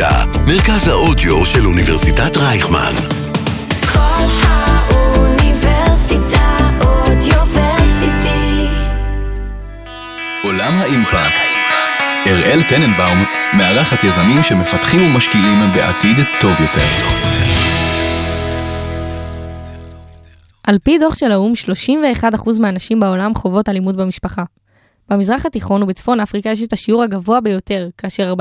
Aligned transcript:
אוניברסיטה, 0.00 0.40
מרכז 0.46 0.88
האודיו 0.88 1.46
של 1.46 1.66
אוניברסיטת 1.66 2.36
רייכמן. 2.36 2.92
כל 3.92 4.26
האוניברסיטה 4.42 5.58
אודיוורסיטי. 6.84 8.66
עולם 10.44 10.72
האימפקט. 10.80 11.48
אראל 12.26 12.62
טננבאום 12.62 13.24
מארחת 13.58 14.04
יזמים 14.04 14.42
שמפתחים 14.42 15.02
ומשקיעים 15.02 15.58
בעתיד 15.74 16.16
טוב 16.40 16.60
יותר. 16.60 16.86
על 20.62 20.78
פי 20.78 20.98
דוח 20.98 21.14
של 21.14 21.32
האו"ם, 21.32 21.52
31% 21.54 22.60
מהנשים 22.60 23.00
בעולם 23.00 23.34
חוות 23.34 23.68
אלימות 23.68 23.96
במשפחה. 23.96 24.42
במזרח 25.10 25.46
התיכון 25.46 25.82
ובצפון 25.82 26.20
אפריקה 26.20 26.50
יש 26.50 26.62
את 26.62 26.72
השיעור 26.72 27.02
הגבוה 27.02 27.40
ביותר, 27.40 27.88
כאשר 27.98 28.34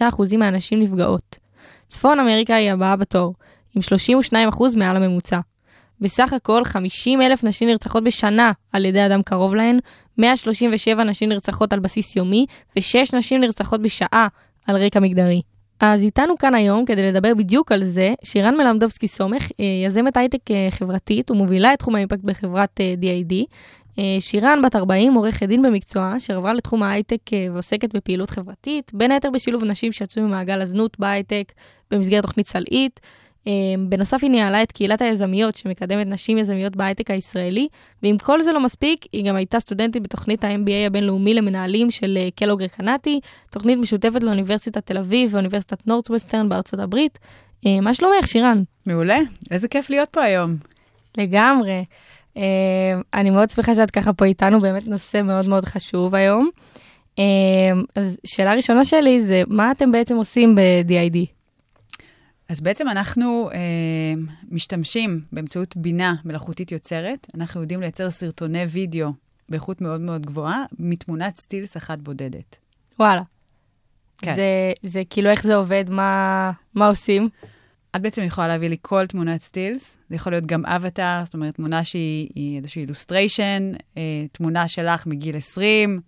45% 0.00 0.36
מהנשים 0.38 0.80
נפגעות. 0.80 1.38
צפון 1.86 2.20
אמריקה 2.20 2.54
היא 2.54 2.72
הבאה 2.72 2.96
בתור, 2.96 3.34
עם 3.76 3.82
32% 4.52 4.76
מעל 4.76 4.96
הממוצע. 4.96 5.40
בסך 6.00 6.32
הכל 6.32 6.64
50 6.64 7.22
אלף 7.22 7.44
נשים 7.44 7.68
נרצחות 7.68 8.04
בשנה 8.04 8.52
על 8.72 8.84
ידי 8.84 9.06
אדם 9.06 9.22
קרוב 9.22 9.54
להן, 9.54 9.78
137 10.18 11.04
נשים 11.04 11.28
נרצחות 11.28 11.72
על 11.72 11.80
בסיס 11.80 12.16
יומי, 12.16 12.46
ו-6 12.76 13.16
נשים 13.16 13.40
נרצחות 13.40 13.82
בשעה 13.82 14.28
על 14.66 14.76
רקע 14.76 15.00
מגדרי. 15.00 15.42
אז 15.80 16.02
איתנו 16.02 16.38
כאן 16.38 16.54
היום 16.54 16.84
כדי 16.84 17.12
לדבר 17.12 17.34
בדיוק 17.34 17.72
על 17.72 17.84
זה, 17.84 18.14
שירן 18.24 18.56
מלמדובסקי 18.56 19.08
סומך, 19.08 19.48
אה, 19.60 19.64
יזמת 19.86 20.16
הייטק 20.16 20.50
אה, 20.50 20.68
חברתית 20.70 21.30
ומובילה 21.30 21.74
את 21.74 21.78
תחום 21.78 21.94
האימפקט 21.94 22.22
בחברת 22.24 22.80
אה, 22.80 22.94
DID. 23.00 23.34
אה, 23.98 24.16
שירן, 24.20 24.62
בת 24.64 24.76
40, 24.76 25.14
עורכת 25.14 25.46
דין 25.46 25.62
במקצועה, 25.62 26.20
שעברה 26.20 26.52
לתחום 26.54 26.82
ההייטק 26.82 27.32
אה, 27.32 27.46
ועוסקת 27.52 27.96
בפעילות 27.96 28.30
חברתית, 28.30 28.90
בין 28.94 29.10
היתר 29.10 29.30
בשילוב 29.30 29.64
נשים 29.64 29.92
שיצאו 29.92 30.22
ממעגל 30.22 30.60
הזנות 30.60 30.98
בהייטק 30.98 31.52
במסגרת 31.90 32.22
תוכנית 32.22 32.48
סלעית. 32.48 33.00
אה, 33.46 33.52
בנוסף 33.88 34.18
היא 34.22 34.30
ניהלה 34.30 34.62
את 34.62 34.72
קהילת 34.72 35.02
היזמיות 35.02 35.54
שמקדמת 35.54 36.06
נשים 36.06 36.38
יזמיות 36.38 36.76
בהייטק 36.76 37.10
הישראלי, 37.10 37.68
ואם 38.02 38.16
כל 38.22 38.42
זה 38.42 38.52
לא 38.52 38.60
מספיק, 38.60 39.04
היא 39.12 39.28
גם 39.28 39.36
הייתה 39.36 39.60
סטודנטית 39.60 40.02
בתוכנית 40.02 40.44
ה-MBA 40.44 40.86
הבינלאומי 40.86 41.34
למנהלים 41.34 41.90
של 41.90 42.18
אה, 42.20 42.28
קלוג 42.34 42.62
רקנטי, 42.62 43.20
תוכנית 43.50 43.78
משותפת 43.78 44.22
לאוניברסיטת 44.22 44.86
תל 44.86 44.98
אביב 44.98 45.34
ואוניברסיטת 45.34 45.86
נורת'ווסטרן 45.86 46.48
בארצות 46.48 46.80
הברית. 46.80 47.18
מה 47.82 47.94
שלומך, 47.94 48.26
שירן? 48.26 48.62
מעולה, 48.86 49.18
איזה 49.50 49.68
כיף 49.68 49.90
להיות 49.90 50.08
פה 50.08 50.22
היום. 50.22 50.56
לגמרי. 51.18 51.82
Uh, 52.34 52.40
אני 53.14 53.30
מאוד 53.30 53.50
שמחה 53.50 53.74
שאת 53.74 53.90
ככה 53.90 54.12
פה 54.12 54.24
איתנו, 54.24 54.60
באמת 54.60 54.88
נושא 54.88 55.22
מאוד 55.22 55.48
מאוד 55.48 55.64
חשוב 55.64 56.14
היום. 56.14 56.50
Uh, 57.16 57.20
אז 57.96 58.18
שאלה 58.24 58.54
ראשונה 58.54 58.84
שלי 58.84 59.22
זה, 59.22 59.42
מה 59.46 59.70
אתם 59.70 59.92
בעצם 59.92 60.16
עושים 60.16 60.54
ב-DID? 60.54 61.16
אז 62.52 62.60
בעצם 62.60 62.88
אנחנו 62.88 63.50
אה, 63.54 63.58
משתמשים 64.50 65.20
באמצעות 65.32 65.76
בינה 65.76 66.14
מלאכותית 66.24 66.72
יוצרת, 66.72 67.26
אנחנו 67.34 67.60
יודעים 67.60 67.80
לייצר 67.80 68.10
סרטוני 68.10 68.64
וידאו 68.64 69.10
באיכות 69.48 69.80
מאוד 69.80 70.00
מאוד 70.00 70.26
גבוהה, 70.26 70.64
מתמונת 70.78 71.36
סטילס 71.36 71.76
אחת 71.76 71.98
בודדת. 71.98 72.58
וואלה. 72.98 73.22
כן. 74.18 74.34
זה, 74.34 74.72
זה 74.82 75.02
כאילו 75.10 75.30
איך 75.30 75.42
זה 75.42 75.54
עובד, 75.54 75.84
מה, 75.88 76.50
מה 76.74 76.88
עושים? 76.88 77.28
את 77.96 78.02
בעצם 78.02 78.22
יכולה 78.22 78.48
להביא 78.48 78.68
לי 78.68 78.76
כל 78.82 79.06
תמונת 79.06 79.40
סטילס, 79.40 79.96
זה 80.08 80.16
יכול 80.16 80.32
להיות 80.32 80.46
גם 80.46 80.66
אבטאר, 80.66 81.24
זאת 81.24 81.34
אומרת, 81.34 81.54
תמונה 81.54 81.84
שהיא 81.84 82.28
היא 82.34 82.58
איזושהי 82.58 82.82
illustration, 82.82 83.72
אה, 83.96 84.02
תמונה 84.32 84.68
שלך 84.68 85.06
מגיל 85.06 85.36
20, 85.36 86.00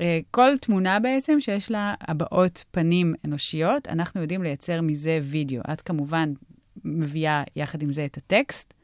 אה, 0.00 0.18
כל 0.30 0.56
תמונה 0.60 0.98
בעצם 1.00 1.40
שיש 1.40 1.70
לה 1.70 1.94
הבעות 2.00 2.64
פנים 2.70 3.14
אנושיות, 3.24 3.88
אנחנו 3.88 4.20
יודעים 4.20 4.42
לייצר 4.42 4.80
מזה 4.80 5.20
וידאו. 5.22 5.62
את 5.72 5.80
כמובן 5.80 6.32
מביאה 6.84 7.42
יחד 7.56 7.82
עם 7.82 7.92
זה 7.92 8.04
את 8.04 8.16
הטקסט. 8.16 8.74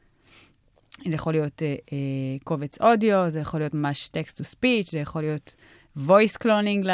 זה 1.07 1.15
יכול 1.15 1.33
להיות 1.33 1.63
אה, 1.63 1.75
אה, 1.93 1.97
קובץ 2.43 2.81
אודיו, 2.81 3.25
זה 3.29 3.39
יכול 3.39 3.59
להיות 3.59 3.73
ממש 3.73 4.09
text 4.09 4.41
to 4.41 4.43
speech, 4.43 4.91
זה 4.91 4.99
יכול 4.99 5.21
להיות 5.21 5.55
voice 5.97 6.43
cloning 6.43 6.83
ל... 6.83 6.91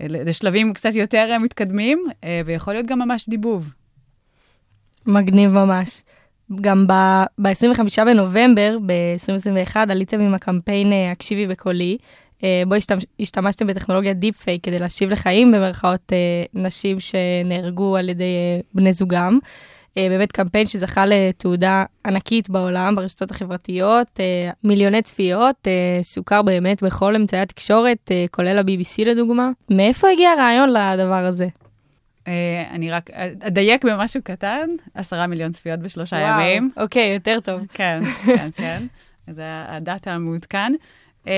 לשלבים 0.00 0.72
קצת 0.72 0.94
יותר 0.94 1.28
אה, 1.30 1.38
מתקדמים, 1.38 2.04
אה, 2.24 2.40
ויכול 2.46 2.74
להיות 2.74 2.86
גם 2.86 2.98
ממש 2.98 3.28
דיבוב. 3.28 3.70
מגניב 5.06 5.50
ממש. 5.52 6.02
גם 6.60 6.86
ב-25 6.86 8.04
בנובמבר, 8.04 8.78
ב-2021, 8.86 9.76
עליתם 9.76 10.20
עם 10.20 10.34
הקמפיין 10.34 10.92
אה, 10.92 11.10
הקשיבי 11.10 11.46
בקולי, 11.46 11.96
אה, 12.44 12.62
בו 12.68 12.74
השתמש, 12.74 13.04
השתמשתם 13.20 13.66
בטכנולוגיית 13.66 14.18
deep 14.18 14.36
fake 14.36 14.64
כדי 14.64 14.78
להשיב 14.78 15.10
לחיים 15.10 15.52
במרכאות 15.52 16.12
אה, 16.12 16.16
נשים 16.54 16.96
שנהרגו 17.00 17.96
על 17.96 18.08
ידי 18.08 18.34
בני 18.74 18.92
זוגם. 18.92 19.38
באמת 19.98 20.32
קמפיין 20.32 20.66
שזכה 20.66 21.06
לתעודה 21.06 21.84
ענקית 22.06 22.50
בעולם, 22.50 22.94
ברשתות 22.94 23.30
החברתיות, 23.30 24.20
מיליוני 24.64 25.02
צפיות, 25.02 25.68
סוכר 26.02 26.42
באמת 26.42 26.82
בכל 26.82 27.16
אמצעי 27.16 27.40
התקשורת, 27.40 28.10
כולל 28.30 28.58
ה-BBC 28.58 29.04
לדוגמה. 29.06 29.50
מאיפה 29.70 30.08
הגיע 30.12 30.30
הרעיון 30.30 30.68
לדבר 30.68 31.24
הזה? 31.26 31.46
אה, 32.26 32.64
אני 32.70 32.90
רק 32.90 33.10
אדייק 33.40 33.84
במשהו 33.84 34.22
קטן, 34.24 34.68
עשרה 34.94 35.26
מיליון 35.26 35.52
צפיות 35.52 35.80
בשלושה 35.80 36.16
וואו, 36.16 36.40
ימים. 36.40 36.70
אוקיי, 36.76 37.14
יותר 37.14 37.38
טוב. 37.40 37.60
כן, 37.72 38.00
כן, 38.26 38.48
כן. 38.56 38.86
זה 39.30 39.44
הדאטה 39.46 40.12
המעודכן. 40.12 40.72
אה, 41.26 41.32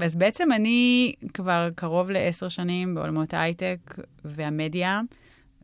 אז 0.00 0.16
בעצם 0.16 0.52
אני 0.52 1.12
כבר 1.34 1.68
קרוב 1.74 2.10
לעשר 2.10 2.48
שנים 2.48 2.94
בעולמות 2.94 3.34
ההייטק 3.34 3.78
והמדיה, 4.24 5.00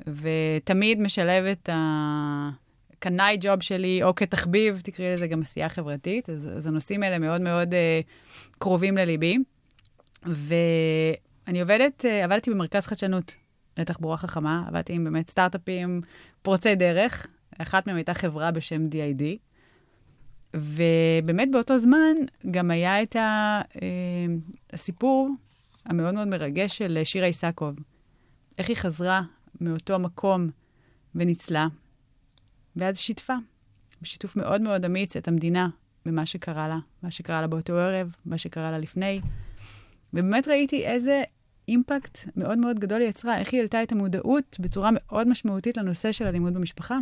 ותמיד 0.06 1.00
משלבת 1.00 1.58
את 1.62 1.68
הקנאי 1.72 3.36
ג'וב 3.40 3.60
שלי, 3.60 4.02
או 4.02 4.14
כתחביב, 4.14 4.80
תקראי 4.84 5.14
לזה 5.14 5.26
גם 5.26 5.42
עשייה 5.42 5.68
חברתית, 5.68 6.30
אז, 6.30 6.50
אז 6.56 6.66
הנושאים 6.66 7.02
האלה 7.02 7.18
מאוד 7.18 7.40
מאוד 7.40 7.72
uh, 7.72 8.56
קרובים 8.58 8.96
לליבי. 8.96 9.38
ואני 10.26 11.60
עובדת, 11.60 12.04
uh, 12.04 12.24
עבדתי 12.24 12.50
במרכז 12.50 12.86
חדשנות 12.86 13.34
לתחבורה 13.76 14.16
חכמה, 14.16 14.64
עבדתי 14.68 14.92
עם 14.92 15.04
באמת 15.04 15.30
סטארט-אפים 15.30 16.00
פורצי 16.42 16.74
דרך, 16.74 17.26
אחת 17.58 17.86
מהם 17.86 17.96
הייתה 17.96 18.14
חברה 18.14 18.50
בשם 18.50 18.82
DID. 18.84 19.22
ובאמת 20.56 21.48
באותו 21.52 21.78
זמן 21.78 22.14
גם 22.50 22.70
היה 22.70 23.02
את 23.02 23.16
אה, 23.16 23.62
הסיפור 24.72 25.30
המאוד 25.84 26.14
מאוד 26.14 26.28
מרגש 26.28 26.78
של 26.78 26.98
שירה 27.04 27.26
איסקוב. 27.26 27.74
איך 28.58 28.68
היא 28.68 28.76
חזרה 28.76 29.22
מאותו 29.60 29.98
מקום 29.98 30.50
וניצלה, 31.14 31.66
ואז 32.76 32.98
שיתפה, 32.98 33.34
בשיתוף 34.02 34.36
מאוד 34.36 34.62
מאוד 34.62 34.84
אמיץ, 34.84 35.16
את 35.16 35.28
המדינה 35.28 35.68
במה 36.06 36.26
שקרה 36.26 36.68
לה, 36.68 36.78
מה 37.02 37.10
שקרה 37.10 37.40
לה 37.40 37.46
באותו 37.46 37.72
ערב, 37.78 38.14
מה 38.26 38.38
שקרה 38.38 38.70
לה 38.70 38.78
לפני. 38.78 39.20
ובאמת 40.12 40.48
ראיתי 40.48 40.86
איזה 40.86 41.22
אימפקט 41.68 42.18
מאוד 42.36 42.58
מאוד 42.58 42.78
גדול 42.78 43.00
היא 43.00 43.08
יצרה, 43.08 43.38
איך 43.38 43.52
היא 43.52 43.60
העלתה 43.60 43.82
את 43.82 43.92
המודעות 43.92 44.56
בצורה 44.60 44.90
מאוד 44.92 45.28
משמעותית 45.28 45.76
לנושא 45.76 46.12
של 46.12 46.26
אלימות 46.26 46.52
במשפחה. 46.52 46.98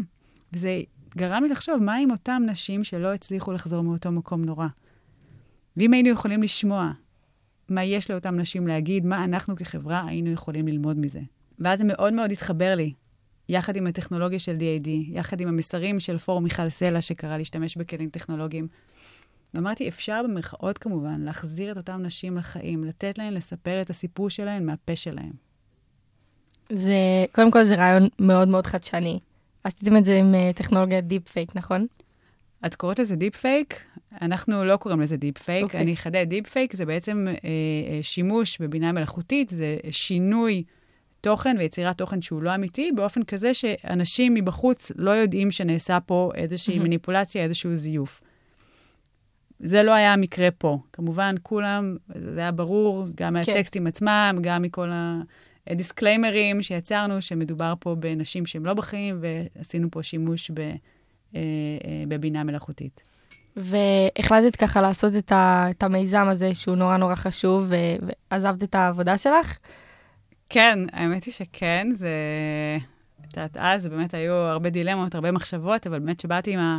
וזה 0.52 0.80
גרם 1.16 1.42
לי 1.42 1.48
לחשוב, 1.48 1.76
מה 1.76 1.96
עם 1.96 2.10
אותם 2.10 2.42
נשים 2.46 2.84
שלא 2.84 3.14
הצליחו 3.14 3.52
לחזור 3.52 3.82
מאותו 3.82 4.12
מקום 4.12 4.44
נורא? 4.44 4.66
ואם 5.76 5.92
היינו 5.92 6.08
יכולים 6.08 6.42
לשמוע 6.42 6.92
מה 7.68 7.84
יש 7.84 8.10
לאותן 8.10 8.40
נשים 8.40 8.66
להגיד, 8.66 9.06
מה 9.06 9.24
אנחנו 9.24 9.56
כחברה 9.56 10.04
היינו 10.06 10.30
יכולים 10.30 10.68
ללמוד 10.68 10.98
מזה. 10.98 11.20
ואז 11.58 11.78
זה 11.78 11.84
מאוד 11.84 12.12
מאוד 12.12 12.32
התחבר 12.32 12.74
לי, 12.74 12.92
יחד 13.48 13.76
עם 13.76 13.86
הטכנולוגיה 13.86 14.38
של 14.38 14.56
DAD, 14.56 14.88
יחד 14.88 15.40
עם 15.40 15.48
המסרים 15.48 16.00
של 16.00 16.18
פורום 16.18 16.44
מיכל 16.44 16.68
סלע, 16.68 17.00
שקרא 17.00 17.36
להשתמש 17.36 17.76
בכלים 17.76 18.10
טכנולוגיים. 18.10 18.68
ואמרתי, 19.54 19.88
אפשר 19.88 20.20
במרכאות 20.24 20.78
כמובן 20.78 21.20
להחזיר 21.20 21.72
את 21.72 21.76
אותן 21.76 22.06
נשים 22.06 22.36
לחיים, 22.36 22.84
לתת 22.84 23.18
להן 23.18 23.34
לספר 23.34 23.82
את 23.82 23.90
הסיפור 23.90 24.30
שלהן 24.30 24.66
מהפה 24.66 24.96
שלהן. 24.96 25.32
זה, 26.72 26.94
קודם 27.32 27.50
כל 27.50 27.64
זה 27.64 27.74
רעיון 27.74 28.08
מאוד 28.18 28.48
מאוד 28.48 28.66
חדשני. 28.66 29.18
עשיתם 29.64 29.96
את 29.96 30.04
זה 30.04 30.16
עם 30.16 30.34
uh, 30.34 30.56
טכנולוגיית 30.56 31.06
deep 31.06 31.28
fake, 31.28 31.56
נכון? 31.56 31.86
את 32.66 32.74
קוראת 32.74 32.98
לזה 32.98 33.16
deep 33.16 33.36
fake? 33.36 33.80
אנחנו 34.22 34.64
לא 34.64 34.76
קוראים 34.76 35.00
לזה 35.00 35.16
deep 35.16 35.38
fake. 35.38 35.64
אוקיי. 35.64 35.80
אני 35.80 35.94
אחדד, 35.94 36.26
deep 36.28 36.48
fake 36.48 36.76
זה 36.76 36.86
בעצם 36.86 37.26
אה, 37.28 37.34
אה, 37.34 37.98
שימוש 38.02 38.58
בבינה 38.60 38.92
מלאכותית, 38.92 39.48
זה 39.48 39.76
שינוי 39.90 40.64
תוכן 41.20 41.56
ויצירת 41.58 41.98
תוכן 41.98 42.20
שהוא 42.20 42.42
לא 42.42 42.54
אמיתי, 42.54 42.92
באופן 42.92 43.22
כזה 43.24 43.54
שאנשים 43.54 44.34
מבחוץ 44.34 44.92
לא 44.96 45.10
יודעים 45.10 45.50
שנעשה 45.50 45.98
פה 46.00 46.30
איזושהי 46.34 46.74
מהמם. 46.74 46.86
מניפולציה, 46.86 47.42
איזשהו 47.42 47.76
זיוף. 47.76 48.20
זה 49.60 49.82
לא 49.82 49.92
היה 49.92 50.12
המקרה 50.12 50.50
פה. 50.50 50.78
כמובן, 50.92 51.34
כולם, 51.42 51.96
זה 52.14 52.40
היה 52.40 52.52
ברור, 52.52 53.06
גם 53.06 53.14
כן. 53.16 53.32
מהטקסטים 53.32 53.86
עצמם, 53.86 54.38
גם 54.40 54.62
מכל 54.62 54.90
הדיסקליימרים 55.66 56.62
שיצרנו, 56.62 57.22
שמדובר 57.22 57.74
פה 57.80 57.94
בנשים 57.94 58.46
שהן 58.46 58.62
לא 58.62 58.74
בחיים, 58.74 59.20
ועשינו 59.20 59.90
פה 59.90 60.02
שימוש 60.02 60.50
ב, 60.50 60.60
אה, 60.60 60.74
אה, 61.34 61.40
בבינה 62.08 62.44
מלאכותית. 62.44 63.02
והחלטת 63.56 64.56
ככה 64.56 64.80
לעשות 64.80 65.16
את, 65.16 65.32
ה, 65.32 65.66
את 65.70 65.82
המיזם 65.82 66.28
הזה, 66.28 66.54
שהוא 66.54 66.76
נורא 66.76 66.96
נורא 66.96 67.14
חשוב, 67.14 67.66
ו- 67.68 68.14
ועזבת 68.30 68.62
את 68.62 68.74
העבודה 68.74 69.18
שלך? 69.18 69.58
כן, 70.48 70.78
האמת 70.92 71.24
היא 71.24 71.34
שכן, 71.34 71.88
זה... 71.94 72.10
את 73.24 73.36
יודעת, 73.36 73.56
אז 73.60 73.86
באמת 73.86 74.14
היו 74.14 74.32
הרבה 74.32 74.70
דילמות, 74.70 75.14
הרבה 75.14 75.30
מחשבות, 75.30 75.86
אבל 75.86 75.98
באמת 75.98 76.20
שבאתי 76.20 76.52
עם, 76.52 76.60
ה... 76.60 76.78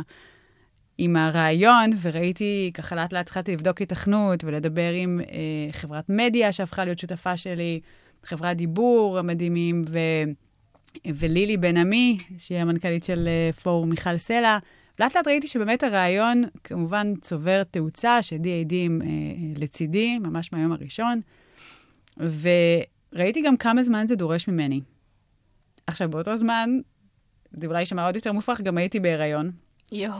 עם 0.98 1.16
הרעיון, 1.16 1.90
וראיתי, 2.00 2.70
ככה 2.74 2.96
לאט 2.96 3.12
לאט 3.12 3.26
התחלתי 3.26 3.52
לבדוק 3.52 3.78
היתכנות 3.78 4.44
ולדבר 4.44 4.92
עם 4.92 5.20
אה, 5.20 5.72
חברת 5.72 6.04
מדיה 6.08 6.52
שהפכה 6.52 6.84
להיות 6.84 6.98
שותפה 6.98 7.36
שלי, 7.36 7.80
חברת 8.24 8.56
דיבור 8.56 9.18
המדהימים, 9.18 9.84
ו... 9.88 9.98
ולילי 11.06 11.56
בן 11.56 11.76
עמי, 11.76 12.16
שהיא 12.38 12.58
המנכ"לית 12.58 13.02
של 13.02 13.28
אה, 13.28 13.50
פורום 13.52 13.90
מיכל 13.90 14.18
סלע. 14.18 14.58
לאט 15.00 15.16
לאט 15.16 15.28
ראיתי 15.28 15.48
שבאמת 15.48 15.82
הרעיון 15.82 16.42
כמובן 16.64 17.14
צובר 17.20 17.62
תאוצה, 17.64 18.22
ש-DAD 18.22 18.72
אה, 18.72 19.08
לצידי, 19.56 20.18
ממש 20.18 20.52
מהיום 20.52 20.72
הראשון, 20.72 21.20
וראיתי 22.16 23.42
גם 23.42 23.56
כמה 23.56 23.82
זמן 23.82 24.06
זה 24.06 24.16
דורש 24.16 24.48
ממני. 24.48 24.80
עכשיו, 25.86 26.10
באותו 26.10 26.36
זמן, 26.36 26.70
זה 27.52 27.66
אולי 27.66 27.80
יישמע 27.80 28.06
עוד 28.06 28.16
יותר 28.16 28.32
מופרך, 28.32 28.60
גם 28.60 28.78
הייתי 28.78 29.00
בהיריון. 29.00 29.50
יואו. 29.92 30.18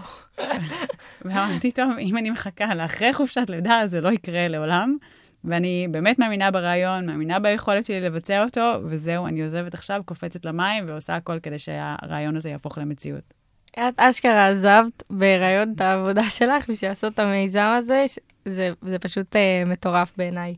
ואמרתי, 1.24 1.72
טוב, 1.72 1.90
אם 1.98 2.16
אני 2.16 2.30
מחכה 2.30 2.74
לאחרי 2.74 3.12
חופשת 3.14 3.50
לידה, 3.50 3.82
זה 3.86 4.00
לא 4.00 4.12
יקרה 4.12 4.48
לעולם. 4.48 4.96
ואני 5.44 5.88
באמת 5.90 6.18
מאמינה 6.18 6.50
ברעיון, 6.50 7.06
מאמינה 7.06 7.38
ביכולת 7.38 7.84
שלי 7.84 8.00
לבצע 8.00 8.44
אותו, 8.44 8.74
וזהו, 8.84 9.26
אני 9.26 9.42
עוזבת 9.44 9.74
עכשיו, 9.74 10.02
קופצת 10.04 10.44
למים 10.44 10.84
ועושה 10.88 11.16
הכל 11.16 11.38
כדי 11.42 11.58
שהרעיון 11.58 12.36
הזה 12.36 12.48
יהפוך 12.48 12.78
למציאות. 12.78 13.34
את 13.70 13.94
אשכרה 13.96 14.48
עזבת 14.48 15.02
בהיריון 15.10 15.72
את 15.76 15.80
העבודה 15.80 16.22
שלך 16.22 16.70
בשביל 16.70 16.90
לעשות 16.90 17.14
את 17.14 17.18
המיזם 17.18 17.74
הזה, 17.78 18.04
ש- 18.06 18.18
זה, 18.44 18.70
זה 18.82 18.98
פשוט 18.98 19.36
אה, 19.36 19.62
מטורף 19.66 20.12
בעיניי, 20.16 20.54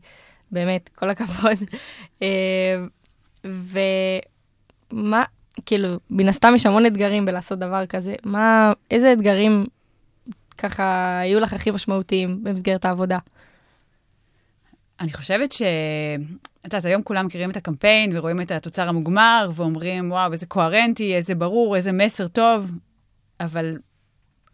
באמת, 0.51 0.89
כל 0.95 1.09
הכבוד. 1.09 1.57
אה, 2.21 2.77
ומה, 4.91 5.23
כאילו, 5.65 5.89
מן 6.09 6.27
הסתם 6.27 6.53
יש 6.55 6.65
המון 6.65 6.85
אתגרים 6.85 7.25
בלעשות 7.25 7.59
דבר 7.59 7.85
כזה, 7.85 8.15
מה, 8.23 8.73
איזה 8.91 9.13
אתגרים 9.13 9.65
ככה 10.57 11.17
היו 11.19 11.39
לך 11.39 11.53
הכי 11.53 11.71
משמעותיים 11.71 12.43
במסגרת 12.43 12.85
העבודה? 12.85 13.17
אני 14.99 15.13
חושבת 15.13 15.51
ש... 15.51 15.61
את 16.61 16.73
יודעת, 16.73 16.85
היום 16.85 17.03
כולם 17.03 17.25
מכירים 17.25 17.49
את 17.49 17.57
הקמפיין 17.57 18.17
ורואים 18.17 18.41
את 18.41 18.51
התוצר 18.51 18.89
המוגמר, 18.89 19.49
ואומרים, 19.55 20.11
וואו, 20.11 20.31
איזה 20.31 20.45
קוהרנטי, 20.45 21.15
איזה 21.15 21.35
ברור, 21.35 21.75
איזה 21.75 21.91
מסר 21.91 22.27
טוב, 22.27 22.71
אבל 23.39 23.77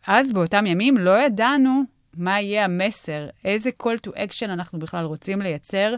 אז, 0.07 0.31
באותם 0.31 0.65
ימים, 0.65 0.97
לא 0.97 1.19
ידענו 1.19 1.83
מה 2.17 2.41
יהיה 2.41 2.65
המסר, 2.65 3.27
איזה 3.45 3.69
call 3.83 4.07
to 4.07 4.11
action 4.11 4.45
אנחנו 4.45 4.79
בכלל 4.79 5.05
רוצים 5.05 5.41
לייצר 5.41 5.95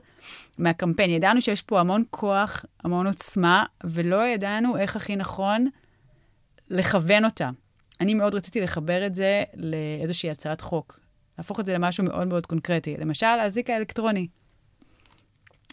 מהקמפיין. 0.58 1.10
ידענו 1.10 1.42
שיש 1.42 1.62
פה 1.62 1.80
המון 1.80 2.04
כוח, 2.10 2.66
המון 2.84 3.08
עוצמה, 3.08 3.66
ולא 3.84 4.28
ידענו 4.28 4.78
איך 4.78 4.96
הכי 4.96 5.16
נכון 5.16 5.68
לכוון 6.70 7.26
אותה. 7.26 7.50
אני 8.02 8.14
מאוד 8.14 8.36
רציתי 8.36 8.62
לחבר 8.62 9.06
את 9.06 9.16
זה 9.16 9.44
לאיזושהי 9.56 10.30
הצעת 10.30 10.62
חוק, 10.62 11.00
להפוך 11.38 11.60
את 11.60 11.66
זה 11.66 11.74
למשהו 11.74 12.04
מאוד 12.04 12.28
מאוד 12.28 12.46
קונקרטי. 12.46 12.98
למשל, 12.98 13.26
האזיק 13.26 13.70
האלקטרוני. 13.70 14.28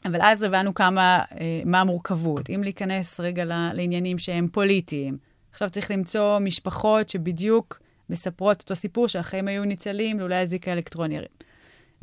אבל 0.05 0.19
אז 0.23 0.43
הבנו 0.43 0.75
כמה, 0.75 1.23
אה, 1.41 1.63
מה 1.65 1.81
המורכבות. 1.81 2.51
אם 2.51 2.63
להיכנס 2.63 3.21
רגע 3.21 3.45
לעניינים 3.75 4.19
שהם 4.19 4.49
פוליטיים, 4.49 5.19
עכשיו 5.53 5.71
צריך 5.71 5.91
למצוא 5.91 6.39
משפחות 6.39 7.09
שבדיוק 7.09 7.81
מספרות 8.11 8.61
אותו 8.61 8.77
סיפור 8.77 9.09
שהחיים 9.09 9.49
היו 9.49 9.65
ניצלים 9.65 10.21
לאולי 10.21 10.35
האזיק 10.35 10.69
האלקטרוני. 10.69 11.19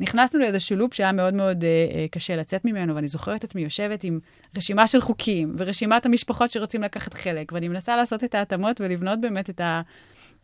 נכנסנו 0.00 0.40
לאיזשהו 0.40 0.76
לופ 0.76 0.94
שהיה 0.94 1.12
מאוד 1.12 1.34
מאוד 1.34 1.64
אה, 1.64 1.68
אה, 1.94 2.06
קשה 2.10 2.36
לצאת 2.36 2.64
ממנו, 2.64 2.94
ואני 2.94 3.08
זוכרת 3.08 3.38
את 3.38 3.44
עצמי 3.44 3.62
יושבת 3.62 4.04
עם 4.04 4.20
רשימה 4.56 4.86
של 4.86 5.00
חוקים, 5.00 5.54
ורשימת 5.58 6.06
המשפחות 6.06 6.50
שרוצים 6.50 6.82
לקחת 6.82 7.14
חלק, 7.14 7.52
ואני 7.52 7.68
מנסה 7.68 7.96
לעשות 7.96 8.24
את 8.24 8.34
ההתאמות 8.34 8.80
ולבנות 8.80 9.20
באמת 9.20 9.50
את, 9.50 9.60
ה, 9.60 9.82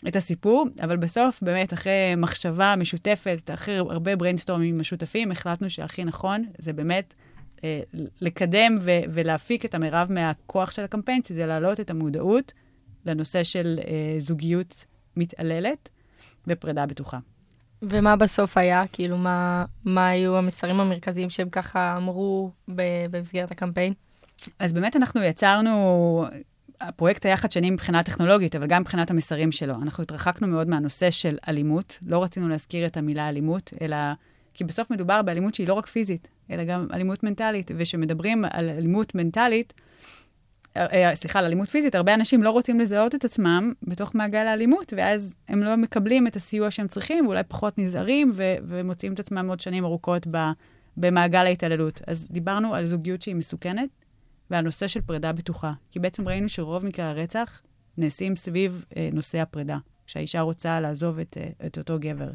את 0.09 0.17
הסיפור, 0.17 0.67
אבל 0.83 0.97
בסוף, 0.97 1.43
באמת, 1.43 1.73
אחרי 1.73 2.15
מחשבה 2.17 2.75
משותפת, 2.77 3.51
אחרי 3.55 3.77
הרבה 3.77 4.17
בריינסטורמים 4.17 4.79
משותפים, 4.79 5.31
החלטנו 5.31 5.71
שהכי 5.71 6.05
נכון 6.05 6.45
זה 6.59 6.73
באמת 6.73 7.15
אה, 7.65 7.81
לקדם 8.21 8.79
ו- 8.81 9.01
ולהפיק 9.13 9.65
את 9.65 9.75
המרב 9.75 10.13
מהכוח 10.13 10.71
של 10.71 10.85
הקמפיין, 10.85 11.23
שזה 11.23 11.47
להעלות 11.47 11.81
את 11.81 11.91
המודעות 11.91 12.53
לנושא 13.07 13.43
של 13.43 13.79
אה, 13.87 14.15
זוגיות 14.19 14.85
מתעללת 15.17 15.89
ופרידה 16.47 16.87
בטוחה. 16.87 17.19
ומה 17.83 18.17
בסוף 18.17 18.57
היה? 18.57 18.85
כאילו, 18.93 19.19
מה, 19.19 19.65
מה 19.85 20.09
היו 20.09 20.37
המסרים 20.37 20.81
המרכזיים 20.81 21.31
שהם 21.31 21.49
ככה 21.49 21.97
אמרו 21.97 22.51
במסגרת 22.69 23.51
הקמפיין? 23.51 23.93
אז 24.59 24.73
באמת 24.73 24.97
אנחנו 24.97 25.23
יצרנו, 25.23 26.25
הפרויקט 26.81 27.27
היה 27.27 27.37
חדשני 27.37 27.71
מבחינה 27.71 28.03
טכנולוגית, 28.03 28.57
אבל 28.57 28.67
גם 28.67 28.81
מבחינת 28.81 29.11
המסרים 29.11 29.53
שלו. 29.53 29.75
אנחנו 29.83 30.03
התרחקנו 30.03 30.47
מאוד 30.47 30.69
מהנושא 30.69 31.11
של 31.11 31.37
אלימות, 31.49 31.99
לא 32.07 32.23
רצינו 32.23 32.49
להזכיר 32.49 32.87
את 32.87 32.97
המילה 32.97 33.29
אלימות, 33.29 33.73
אלא... 33.81 33.97
כי 34.55 34.65
בסוף 34.65 34.91
מדובר 34.91 35.23
באלימות 35.23 35.55
שהיא 35.55 35.69
לא 35.69 35.75
רק 35.75 35.87
פיזית, 35.87 36.29
אלא 36.51 36.65
גם 36.65 36.87
אלימות 36.93 37.23
מנטלית. 37.23 37.71
וכשמדברים 37.77 38.45
על 38.51 38.69
אלימות 38.69 39.15
מנטלית, 39.15 39.75
סליחה, 41.15 41.39
על 41.39 41.45
אלימות 41.45 41.69
פיזית, 41.69 41.95
הרבה 41.95 42.15
אנשים 42.15 42.43
לא 42.43 42.51
רוצים 42.51 42.81
לזהות 42.81 43.15
את 43.15 43.25
עצמם 43.25 43.73
בתוך 43.83 44.15
מעגל 44.15 44.47
האלימות, 44.47 44.93
ואז 44.97 45.37
הם 45.49 45.63
לא 45.63 45.77
מקבלים 45.77 46.27
את 46.27 46.37
הסיוע 46.37 46.71
שהם 46.71 46.87
צריכים, 46.87 47.27
ואולי 47.27 47.43
פחות 47.49 47.79
נזהרים, 47.79 48.33
ו- 48.35 48.55
ומוצאים 48.63 49.13
את 49.13 49.21
עצמם 49.21 49.49
עוד 49.49 49.61
שנים 49.61 49.85
ארוכות 49.85 50.27
ב- 50.31 50.51
במעגל 50.97 51.47
ההתעללות. 51.47 52.01
אז 52.07 52.29
דיברנו 52.31 52.75
על 52.75 52.87
זוגיות 52.87 53.23
שהיא 53.23 53.35
מסוכנת, 53.35 53.89
ועל 54.51 54.65
נושא 54.65 54.87
של 54.87 55.01
פרידה 55.01 55.33
בטוחה. 55.33 55.73
כי 55.91 55.99
בעצם 55.99 56.29
ראינו 56.29 56.49
שרוב 56.49 56.87
מקרי 56.87 57.05
הרצח 57.05 57.63
נעשים 57.99 58.37
סביב 58.37 58.85
אה, 58.97 59.09
נושא 59.13 59.39
הפרידה, 59.39 59.79
כשהאישה 60.07 60.41
רוצה 60.41 60.81
לעזוב 60.81 61.19
את, 61.19 61.37
אה, 61.41 61.67
את 61.67 61.79
אותו 61.79 61.97
גבר. 62.01 62.31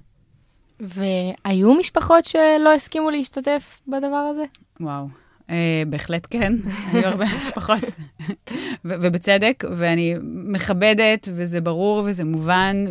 והיו 0.79 1.73
משפחות 1.73 2.25
שלא 2.25 2.73
הסכימו 2.75 3.09
להשתתף 3.09 3.81
בדבר 3.87 4.31
הזה? 4.31 4.43
וואו. 4.79 5.07
Uh, 5.49 5.51
בהחלט 5.89 6.27
כן, 6.29 6.53
היו 6.93 7.07
הרבה 7.07 7.25
משפחות, 7.37 7.79
ובצדק, 8.85 9.63
ואני 9.77 10.15
מכבדת, 10.23 11.27
וזה 11.31 11.61
ברור, 11.61 12.03
וזה 12.05 12.23
מובן, 12.23 12.85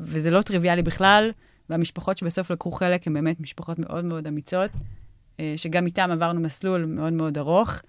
וזה, 0.00 0.30
לא 0.30 0.42
טריוויאלי 0.42 0.82
בכלל, 0.82 1.30
והמשפחות 1.70 2.18
שבסוף 2.18 2.50
לקחו 2.50 2.70
חלק 2.70 3.06
הן 3.06 3.14
באמת 3.14 3.40
משפחות 3.40 3.78
מאוד 3.78 4.04
מאוד 4.04 4.26
אמיצות, 4.26 4.70
uh, 4.70 5.40
שגם 5.56 5.86
איתן 5.86 6.10
עברנו 6.10 6.40
מסלול 6.40 6.84
מאוד 6.84 7.12
מאוד 7.12 7.38
ארוך. 7.38 7.80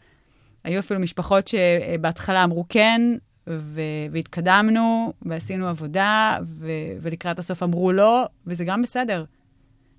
היו 0.64 0.80
אפילו 0.80 1.00
משפחות 1.00 1.48
שבהתחלה 1.48 2.44
אמרו 2.44 2.66
כן, 2.70 3.02
ו- 3.50 3.82
והתקדמנו, 4.12 5.14
ועשינו 5.22 5.68
עבודה, 5.68 6.38
ו- 6.44 6.68
ולקראת 7.02 7.40
הסוף 7.40 7.64
אמרו 7.64 7.92
לא, 7.92 8.26
וזה 8.48 8.66
גם 8.66 8.82
בסדר. 8.82 9.26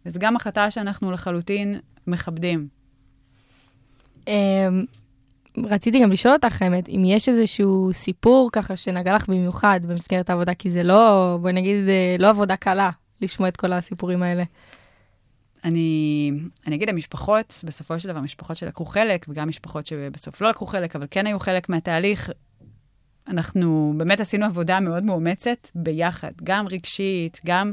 וזו 0.07 0.21
גם 0.21 0.37
החלטה 0.37 0.71
שאנחנו 0.71 1.11
לחלוטין 1.13 1.79
מכבדים. 2.07 2.80
אמ, 4.31 4.85
רציתי 5.57 6.03
גם 6.03 6.13
לשאול 6.13 6.35
אותך, 6.35 6.63
האמת, 6.63 6.89
אם 6.89 7.03
יש 7.07 7.29
איזשהו 7.29 7.91
סיפור 7.93 8.51
ככה 8.53 8.77
שנגע 8.77 9.15
לך 9.15 9.29
במיוחד 9.29 9.81
במסגרת 9.83 10.31
העבודה, 10.31 10.55
כי 10.55 10.71
זה 10.71 10.83
לא, 10.83 11.37
בואי 11.41 11.53
נגיד, 11.53 11.89
אה, 11.89 12.17
לא 12.19 12.29
עבודה 12.29 12.57
קלה 12.57 12.91
לשמוע 13.21 13.49
את 13.49 13.57
כל 13.57 13.73
הסיפורים 13.73 14.23
האלה. 14.23 14.45
אני, 15.65 16.31
אני 16.67 16.77
אגיד, 16.77 16.89
המשפחות, 16.89 17.61
בסופו 17.65 18.01
של 18.01 18.09
דבר, 18.09 18.21
משפחות 18.21 18.57
שלקחו 18.57 18.85
חלק, 18.85 19.27
וגם 19.29 19.49
משפחות 19.49 19.87
שבסוף 19.87 20.41
לא 20.41 20.49
לקחו 20.49 20.67
חלק, 20.67 20.97
אבל 20.97 21.07
כן 21.11 21.27
היו 21.27 21.39
חלק 21.39 21.69
מהתהליך, 21.69 22.31
אנחנו 23.29 23.95
באמת 23.97 24.21
עשינו 24.21 24.47
עבודה 24.47 24.81
מאוד 24.81 25.05
מאומצת 25.05 25.69
ביחד, 25.75 26.33
גם 26.45 26.67
רגשית, 26.69 27.41
גם, 27.47 27.73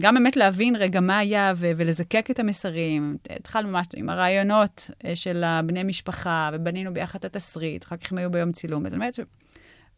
גם 0.00 0.14
באמת 0.14 0.36
להבין 0.36 0.76
רגע 0.76 1.00
מה 1.00 1.18
היה 1.18 1.52
ו- 1.56 1.70
ולזקק 1.76 2.28
את 2.30 2.38
המסרים. 2.38 3.16
התחלנו 3.30 3.68
ממש 3.68 3.86
עם 3.96 4.08
הרעיונות 4.08 4.90
אה, 5.04 5.16
של 5.16 5.44
הבני 5.44 5.82
משפחה, 5.82 6.50
ובנינו 6.52 6.94
ביחד 6.94 7.18
את 7.18 7.24
התסריט, 7.24 7.84
אחר 7.84 7.96
כך 7.96 8.12
הם 8.12 8.18
היו 8.18 8.30
ביום 8.30 8.52
צילום. 8.52 8.86
אני 8.86 8.94
אומרת 8.94 9.14
ש... 9.14 9.20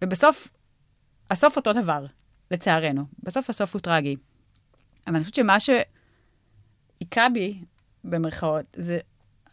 ובסוף, 0.05 0.49
הסוף 1.31 1.57
אותו 1.57 1.73
דבר, 1.73 2.07
לצערנו. 2.51 3.05
בסוף 3.23 3.51
הסוף 3.51 3.75
הוא 3.75 3.81
טרגי. 3.81 4.17
אבל 5.07 5.15
אני 5.15 5.25
חושבת 5.25 5.35
שמה 5.35 5.57
שהיכה 5.61 7.29
בי, 7.35 7.61
במרכאות, 8.05 8.65
זה 8.77 8.99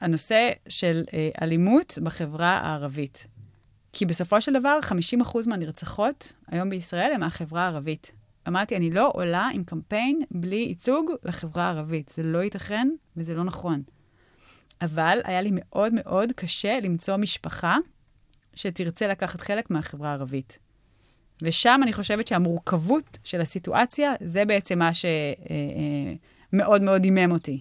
הנושא 0.02 0.52
של 0.70 1.04
אה, 1.14 1.30
אלימות 1.42 2.00
בחברה 2.04 2.60
הערבית. 2.60 3.28
כי 3.94 4.06
בסופו 4.06 4.42
של 4.42 4.54
דבר, 4.54 4.80
50% 5.24 5.38
מהנרצחות 5.48 6.34
היום 6.48 6.70
בישראל 6.70 7.12
הן 7.14 7.20
מהחברה 7.20 7.64
הערבית. 7.64 8.12
אמרתי, 8.48 8.76
אני 8.76 8.92
לא 8.92 9.12
עולה 9.14 9.50
עם 9.54 9.64
קמפיין 9.64 10.22
בלי 10.32 10.56
ייצוג 10.56 11.12
לחברה 11.24 11.64
הערבית. 11.64 12.14
זה 12.16 12.24
לא 12.24 12.44
ייתכן 12.44 12.90
וזה 13.18 13.34
לא 13.34 13.44
נכון. 13.44 13.82
אבל 14.82 15.20
היה 15.24 15.42
לי 15.42 15.50
מאוד 15.54 15.94
מאוד 15.94 16.32
קשה 16.36 16.80
למצוא 16.80 17.18
משפחה 17.18 17.78
שתרצה 18.56 19.08
לקחת 19.08 19.42
חלק 19.42 19.72
מהחברה 19.72 20.10
הערבית. 20.10 20.58
ושם 21.42 21.80
אני 21.84 21.94
חושבת 21.94 22.28
שהמורכבות 22.28 23.18
של 23.24 23.42
הסיטואציה, 23.42 24.14
זה 24.24 24.46
בעצם 24.46 24.80
מה 24.80 24.92
שמאוד 24.94 26.82
מאוד 26.82 27.04
הימם 27.04 27.32
אותי. 27.32 27.60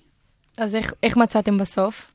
אז 0.58 0.74
איך, 0.74 0.94
איך 1.02 1.16
מצאתם 1.16 1.58
בסוף? 1.58 2.12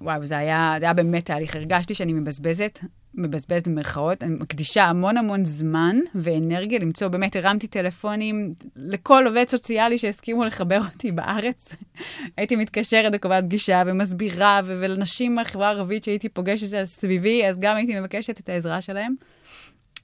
וואו, 0.00 0.26
זה 0.26 0.38
היה, 0.38 0.74
זה 0.78 0.84
היה 0.84 0.94
באמת 0.94 1.24
תהליך. 1.24 1.56
הרגשתי 1.56 1.94
שאני 1.94 2.12
מבזבזת, 2.12 2.78
מבזבזת 3.16 3.68
במרכאות, 3.68 4.22
אני 4.22 4.34
מקדישה 4.34 4.84
המון 4.84 5.16
המון 5.16 5.44
זמן 5.44 5.96
ואנרגיה 6.14 6.78
למצוא, 6.78 7.08
באמת 7.08 7.36
הרמתי 7.36 7.66
טלפונים 7.66 8.54
לכל 8.76 9.24
עובד 9.26 9.44
סוציאלי 9.48 9.98
שהסכימו 9.98 10.44
לחבר 10.44 10.80
אותי 10.94 11.12
בארץ. 11.12 11.68
הייתי 12.36 12.56
מתקשרת 12.56 13.12
וקובעת 13.14 13.44
פגישה 13.44 13.82
ומסבירה, 13.86 14.60
ו- 14.64 14.78
ולנשים 14.80 15.34
מהחברה 15.34 15.68
הערבית 15.68 16.04
שהייתי 16.04 16.28
פוגשת 16.28 16.84
סביבי, 16.84 17.46
אז 17.46 17.60
גם 17.60 17.76
הייתי 17.76 18.00
מבקשת 18.00 18.40
את 18.40 18.48
העזרה 18.48 18.80
שלהם. 18.80 19.14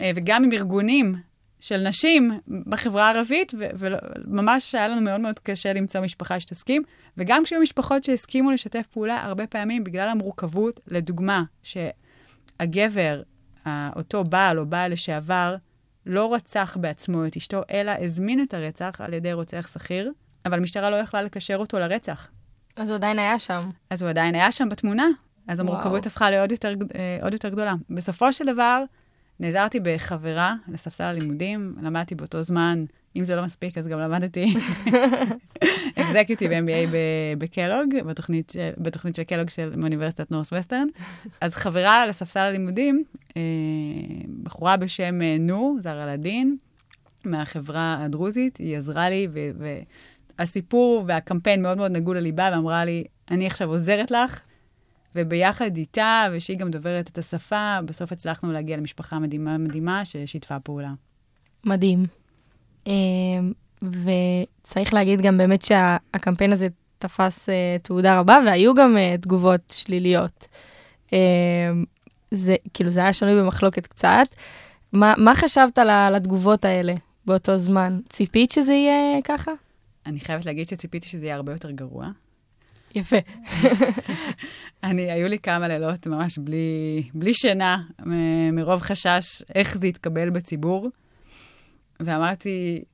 אה, 0.01 0.11
וגם 0.15 0.45
עם 0.45 0.53
ארגונים 0.53 1.15
של 1.61 1.89
נשים 1.89 2.31
בחברה 2.67 3.07
הערבית, 3.07 3.55
וממש 3.79 4.75
היה 4.75 4.89
לנו 4.89 5.01
מאוד 5.01 5.21
מאוד 5.21 5.39
קשה 5.39 5.73
למצוא 5.73 6.01
משפחה 6.01 6.41
שתסכים. 6.41 6.83
וגם 7.17 7.45
כשהיו 7.45 7.61
משפחות 7.61 8.05
שהסכימו 8.05 8.51
לשתף 8.51 8.87
פעולה, 8.87 9.23
הרבה 9.23 9.47
פעמים 9.47 9.85
בגלל 9.85 10.09
המורכבות, 10.09 10.81
לדוגמה, 10.87 11.43
שהגבר, 11.63 11.91
ה- 13.67 13.91
אותו 13.97 14.25
בעל 14.25 14.59
או 14.59 14.67
בעל 14.67 14.93
לשעבר, 14.93 15.57
לא 16.07 16.35
רצח 16.35 16.77
בעצמו 16.81 17.27
את 17.27 17.37
אשתו, 17.37 17.63
אלא 17.71 17.93
הזמין 18.01 18.43
את 18.43 18.55
הרצח 18.55 19.01
על 19.01 19.15
ידי 19.15 19.33
רוצח 19.33 19.71
שכיר, 19.75 20.13
אבל 20.47 20.59
המשטרה 20.59 20.91
לא 20.91 20.97
יכלה 20.97 21.23
לקשר 21.23 21.57
אותו 21.57 21.79
לרצח. 21.79 22.31
אז 22.77 22.89
הוא 22.89 22.97
עדיין 22.97 23.19
היה 23.19 23.39
שם. 23.39 23.71
אז 23.91 24.03
הוא 24.03 24.11
עדיין 24.11 24.35
היה 24.35 24.53
שם 24.53 24.69
בתמונה, 24.69 25.07
אז 25.49 25.61
המורכבות. 25.61 26.07
הפכה 26.07 26.31
לעוד 26.31 26.53
יותר, 26.53 26.75
אה, 26.95 27.19
עוד 27.23 27.33
יותר 27.33 27.49
גדולה. 27.49 27.75
בסופו 27.91 28.33
של 28.33 28.47
דבר, 28.47 28.83
נעזרתי 29.41 29.81
בחברה 29.81 30.55
לספסל 30.69 31.05
הלימודים, 31.05 31.75
למדתי 31.83 32.15
באותו 32.15 32.43
זמן, 32.43 32.85
אם 33.17 33.25
זה 33.25 33.37
לא 33.37 33.45
מספיק, 33.45 33.79
אז 33.79 33.87
גם 33.87 33.99
למדתי 33.99 34.55
אקזקיוטיב 35.99 36.51
MBA 36.51 36.95
בקלוג, 37.39 37.95
בתוכנית, 38.07 38.53
בתוכנית 38.79 39.15
של 39.15 39.23
קלוג 39.23 39.51
של 39.51 39.77
מאוניברסיטת 39.77 40.31
נורס 40.31 40.53
וסטרן. 40.53 40.87
אז 41.41 41.55
חברה 41.55 42.07
לספסל 42.07 42.41
הלימודים, 42.41 43.05
אה, 43.37 43.43
בחורה 44.43 44.77
בשם 44.77 45.23
אה, 45.23 45.37
נור, 45.41 45.79
זר 45.83 46.03
אלאדין, 46.03 46.57
מהחברה 47.25 48.05
הדרוזית, 48.05 48.57
היא 48.57 48.77
עזרה 48.79 49.11
לי, 49.11 49.29
והסיפור 50.39 51.05
והקמפיין 51.07 51.63
מאוד 51.63 51.79
מאוד 51.79 51.93
נגעו 51.93 52.15
לליבה, 52.15 52.51
ואמרה 52.53 52.85
לי, 52.85 53.05
אני 53.31 53.47
עכשיו 53.47 53.69
עוזרת 53.69 54.11
לך, 54.11 54.41
וביחד 55.15 55.77
איתה, 55.77 56.27
ושהיא 56.33 56.59
גם 56.59 56.71
דוברת 56.71 57.09
את 57.09 57.19
השפה, 57.19 57.79
בסוף 57.85 58.13
הצלחנו 58.13 58.53
להגיע 58.53 58.77
למשפחה 58.77 59.19
מדהימה 59.19 59.59
מדהימה 59.59 60.05
ששיתפה 60.05 60.61
פעולה. 60.61 60.93
מדהים. 61.65 62.20
אמ, 62.87 63.53
וצריך 63.83 64.95
להגיד 64.95 65.21
גם 65.21 65.39
באמת 65.39 65.63
שהקמפיין 65.63 66.53
הזה 66.53 66.69
תפס 66.99 67.49
אה, 67.49 67.77
תעודה 67.83 68.19
רבה, 68.19 68.39
והיו 68.47 68.75
גם 68.75 68.97
אה, 68.99 69.15
תגובות 69.21 69.61
שליליות. 69.77 70.49
אמ, 71.13 71.19
זה, 72.31 72.57
כאילו, 72.75 72.91
זה 72.91 73.01
היה 73.01 73.13
שנוי 73.13 73.43
במחלוקת 73.43 73.87
קצת. 73.87 74.27
מה, 74.93 75.15
מה 75.19 75.35
חשבת 75.35 75.79
על 75.79 76.17
לתגובות 76.17 76.65
האלה 76.65 76.95
באותו 77.27 77.59
זמן? 77.59 78.01
ציפית 78.09 78.51
שזה 78.51 78.73
יהיה 78.73 79.23
ככה? 79.25 79.53
אני 80.07 80.21
חייבת 80.21 80.45
להגיד 80.45 80.69
שציפיתי 80.69 81.09
שזה 81.09 81.25
יהיה 81.25 81.37
הרבה 81.37 81.53
יותר 81.53 81.71
גרוע. 81.71 82.09
יפה. 82.95 83.17
אני, 84.85 85.11
היו 85.11 85.29
לי 85.29 85.39
כמה 85.39 85.69
לילות 85.69 86.07
ממש 86.07 86.39
בלי, 86.39 87.03
בלי 87.15 87.35
שינה, 87.35 87.83
מ- 88.07 88.55
מרוב 88.55 88.81
חשש 88.81 89.43
איך 89.55 89.79
זה 89.79 89.87
יתקבל 89.87 90.31
בציבור. 90.31 90.89
ואמרתי, 92.01 92.85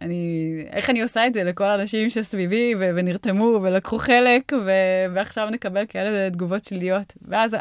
אני, 0.00 0.52
איך 0.70 0.90
אני 0.90 1.02
עושה 1.02 1.26
את 1.26 1.34
זה 1.34 1.44
לכל 1.44 1.64
האנשים 1.64 2.10
שסביבי 2.10 2.74
ו- 2.80 2.90
ונרתמו 2.96 3.58
ולקחו 3.62 3.98
חלק, 3.98 4.52
ו- 4.66 5.14
ועכשיו 5.14 5.50
נקבל 5.50 5.84
כאלה 5.88 6.30
תגובות 6.30 6.64
שליליות. 6.64 7.14
ואז 7.22 7.56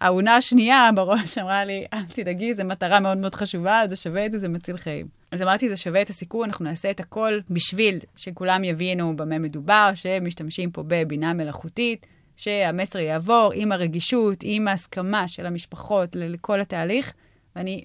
העונה 0.00 0.36
השנייה 0.36 0.90
בראש 0.94 1.38
אמרה 1.38 1.64
לי, 1.64 1.84
אל 1.92 2.02
תדאגי, 2.12 2.54
זו 2.54 2.64
מטרה 2.64 3.00
מאוד 3.00 3.18
מאוד 3.18 3.34
חשובה, 3.34 3.82
זה 3.88 3.96
שווה 3.96 4.26
את 4.26 4.32
זה, 4.32 4.38
זה 4.38 4.48
מציל 4.48 4.76
חיים. 4.76 5.06
אז 5.30 5.42
אמרתי, 5.42 5.68
זה 5.68 5.76
שווה 5.76 6.02
את 6.02 6.10
הסיכון, 6.10 6.44
אנחנו 6.44 6.64
נעשה 6.64 6.90
את 6.90 7.00
הכל 7.00 7.40
בשביל 7.50 7.98
שכולם 8.16 8.64
יבינו 8.64 9.16
במה 9.16 9.38
מדובר, 9.38 9.90
שמשתמשים 9.94 10.70
פה 10.70 10.82
בבינה 10.86 11.32
מלאכותית, 11.32 12.06
שהמסר 12.36 12.98
יעבור 12.98 13.52
עם 13.54 13.72
הרגישות, 13.72 14.38
עם 14.42 14.68
ההסכמה 14.68 15.28
של 15.28 15.46
המשפחות 15.46 16.16
לכל 16.16 16.60
התהליך. 16.60 17.12
ואני 17.56 17.82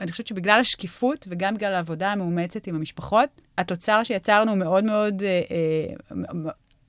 אני 0.00 0.12
חושבת 0.12 0.26
שבגלל 0.26 0.60
השקיפות 0.60 1.26
וגם 1.28 1.54
בגלל 1.54 1.74
העבודה 1.74 2.12
המאומצת 2.12 2.66
עם 2.66 2.74
המשפחות, 2.74 3.28
התוצר 3.58 4.02
שיצרנו 4.02 4.56
מאוד 4.56 4.84
מאוד, 4.84 5.22
אה, 5.22 5.42
אה, 5.50 6.16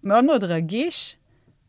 מאוד 0.04 0.26
מאוד 0.26 0.44
רגיש, 0.44 1.16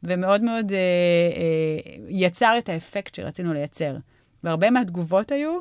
ומאוד 0.02 0.42
מאוד 0.42 0.72
אה, 0.72 0.78
אה, 0.78 2.04
יצר 2.08 2.54
את 2.58 2.68
האפקט 2.68 3.14
שרצינו 3.14 3.52
לייצר. 3.52 3.96
והרבה 4.44 4.70
מהתגובות 4.70 5.32
היו, 5.32 5.60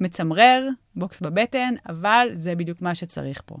מצמרר, 0.00 0.68
בוקס 0.96 1.20
בבטן, 1.20 1.74
אבל 1.88 2.28
זה 2.34 2.54
בדיוק 2.54 2.82
מה 2.82 2.94
שצריך 2.94 3.42
פה. 3.46 3.56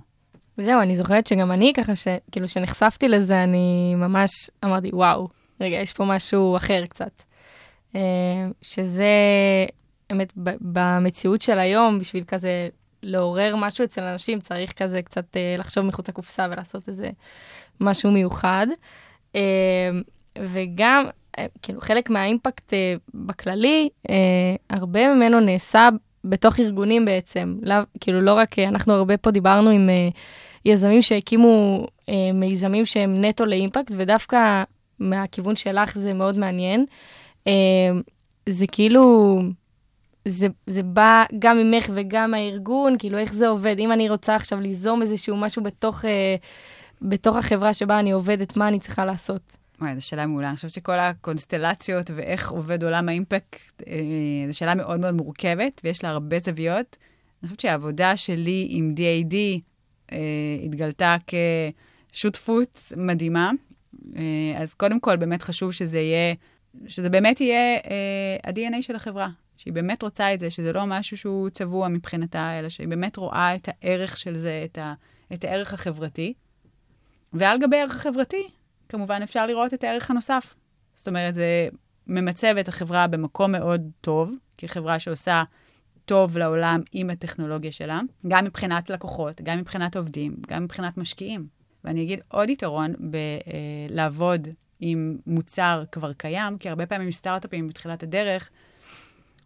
זהו, 0.56 0.80
אני 0.80 0.96
זוכרת 0.96 1.26
שגם 1.26 1.52
אני 1.52 1.72
ככה, 1.76 1.96
ש... 1.96 2.08
כאילו, 2.32 2.48
שנחשפתי 2.48 3.08
לזה, 3.08 3.44
אני 3.44 3.94
ממש 3.94 4.30
אמרתי, 4.64 4.90
וואו, 4.92 5.28
רגע, 5.60 5.76
יש 5.76 5.92
פה 5.92 6.04
משהו 6.04 6.56
אחר 6.56 6.86
קצת. 6.86 7.22
אה, 7.96 8.00
שזה, 8.62 9.14
באמת, 10.12 10.32
ב- 10.36 10.56
במציאות 10.60 11.42
של 11.42 11.58
היום, 11.58 11.98
בשביל 11.98 12.24
כזה 12.24 12.68
לעורר 13.02 13.56
משהו 13.56 13.84
אצל 13.84 14.02
אנשים, 14.02 14.40
צריך 14.40 14.72
כזה 14.72 15.02
קצת 15.02 15.36
אה, 15.36 15.54
לחשוב 15.58 15.84
מחוץ 15.84 16.08
לקופסה 16.08 16.46
ולעשות 16.50 16.88
איזה 16.88 17.10
משהו 17.80 18.10
מיוחד. 18.10 18.66
אה, 19.36 19.90
וגם, 20.38 21.04
אה, 21.38 21.46
כאילו, 21.62 21.80
חלק 21.80 22.10
מהאימפקט 22.10 22.72
בכללי, 23.14 23.88
הרבה 24.70 25.14
ממנו 25.14 25.40
נעשה 25.40 25.88
בתוך 26.24 26.60
ארגונים 26.60 27.04
בעצם. 27.04 27.56
לא, 27.62 27.74
כאילו, 28.00 28.20
לא 28.20 28.34
רק, 28.34 28.58
אנחנו 28.58 28.92
הרבה 28.92 29.16
פה 29.16 29.30
דיברנו 29.30 29.70
עם 29.70 29.90
יזמים 30.64 31.02
שהקימו 31.02 31.86
מיזמים 32.34 32.86
שהם 32.86 33.24
נטו 33.24 33.44
לאימפקט, 33.44 33.92
ודווקא 33.96 34.62
מהכיוון 34.98 35.56
שלך 35.56 35.98
זה 35.98 36.14
מאוד 36.14 36.38
מעניין. 36.38 36.84
זה 38.48 38.66
כאילו, 38.72 39.38
זה, 40.28 40.46
זה 40.66 40.82
בא 40.82 41.24
גם 41.38 41.58
ממך 41.58 41.90
וגם 41.94 42.30
מהארגון, 42.30 42.98
כאילו 42.98 43.18
איך 43.18 43.34
זה 43.34 43.48
עובד. 43.48 43.76
אם 43.78 43.92
אני 43.92 44.10
רוצה 44.10 44.36
עכשיו 44.36 44.60
ליזום 44.60 45.02
איזשהו 45.02 45.36
משהו 45.36 45.62
בתוך, 45.62 46.04
אה, 46.04 46.36
בתוך 47.02 47.36
החברה 47.36 47.74
שבה 47.74 48.00
אני 48.00 48.12
עובדת, 48.12 48.56
מה 48.56 48.68
אני 48.68 48.80
צריכה 48.80 49.04
לעשות? 49.04 49.42
וואי, 49.80 49.94
זו 49.94 50.06
שאלה 50.06 50.26
מעולה. 50.26 50.48
אני 50.48 50.56
חושבת 50.56 50.72
שכל 50.72 50.98
הקונסטלציות 50.98 52.10
ואיך 52.14 52.50
עובד 52.50 52.84
עולם 52.84 53.08
האימפקט, 53.08 53.82
אה, 53.86 53.96
זו 54.46 54.58
שאלה 54.58 54.74
מאוד 54.74 55.00
מאוד 55.00 55.14
מורכבת, 55.14 55.80
ויש 55.84 56.04
לה 56.04 56.10
הרבה 56.10 56.38
זוויות. 56.38 56.96
אני 57.42 57.48
חושבת 57.48 57.60
שהעבודה 57.60 58.16
שלי 58.16 58.66
עם 58.70 58.94
DAD 58.96 59.34
אה, 60.12 60.18
התגלתה 60.64 61.16
כשותפות 62.12 62.92
מדהימה. 62.96 63.50
אה, 64.16 64.62
אז 64.62 64.74
קודם 64.74 65.00
כל, 65.00 65.16
באמת 65.16 65.42
חשוב 65.42 65.72
שזה 65.72 66.00
יהיה, 66.00 66.34
שזה 66.86 67.10
באמת 67.10 67.40
יהיה 67.40 67.76
אה, 67.76 68.36
ה-DNA 68.44 68.82
של 68.82 68.96
החברה. 68.96 69.28
שהיא 69.62 69.72
באמת 69.74 70.02
רוצה 70.02 70.34
את 70.34 70.40
זה, 70.40 70.50
שזה 70.50 70.72
לא 70.72 70.86
משהו 70.86 71.16
שהוא 71.16 71.48
צבוע 71.48 71.88
מבחינתה, 71.88 72.58
אלא 72.58 72.68
שהיא 72.68 72.88
באמת 72.88 73.16
רואה 73.16 73.54
את 73.54 73.68
הערך 73.68 74.16
של 74.16 74.38
זה, 74.38 74.62
את, 74.64 74.78
ה, 74.78 74.94
את 75.32 75.44
הערך 75.44 75.74
החברתי. 75.74 76.34
ועל 77.32 77.58
גבי 77.58 77.76
הערך 77.76 77.96
החברתי, 77.96 78.48
כמובן 78.88 79.20
אפשר 79.22 79.46
לראות 79.46 79.74
את 79.74 79.84
הערך 79.84 80.10
הנוסף. 80.10 80.54
זאת 80.94 81.08
אומרת, 81.08 81.34
זה 81.34 81.68
ממצב 82.06 82.54
את 82.60 82.68
החברה 82.68 83.06
במקום 83.06 83.52
מאוד 83.52 83.90
טוב, 84.00 84.34
כחברה 84.58 84.98
שעושה 84.98 85.42
טוב 86.04 86.38
לעולם 86.38 86.80
עם 86.92 87.10
הטכנולוגיה 87.10 87.72
שלה, 87.72 88.00
גם 88.28 88.44
מבחינת 88.44 88.90
לקוחות, 88.90 89.40
גם 89.40 89.58
מבחינת 89.58 89.96
עובדים, 89.96 90.36
גם 90.48 90.64
מבחינת 90.64 90.96
משקיעים. 90.96 91.46
ואני 91.84 92.02
אגיד 92.02 92.20
עוד 92.28 92.50
יתרון 92.50 92.94
בלעבוד 93.90 94.48
עם 94.80 95.18
מוצר 95.26 95.84
כבר 95.92 96.12
קיים, 96.12 96.58
כי 96.58 96.68
הרבה 96.68 96.86
פעמים 96.86 97.10
סטארט-אפים 97.10 97.68
בתחילת 97.68 98.02
הדרך, 98.02 98.50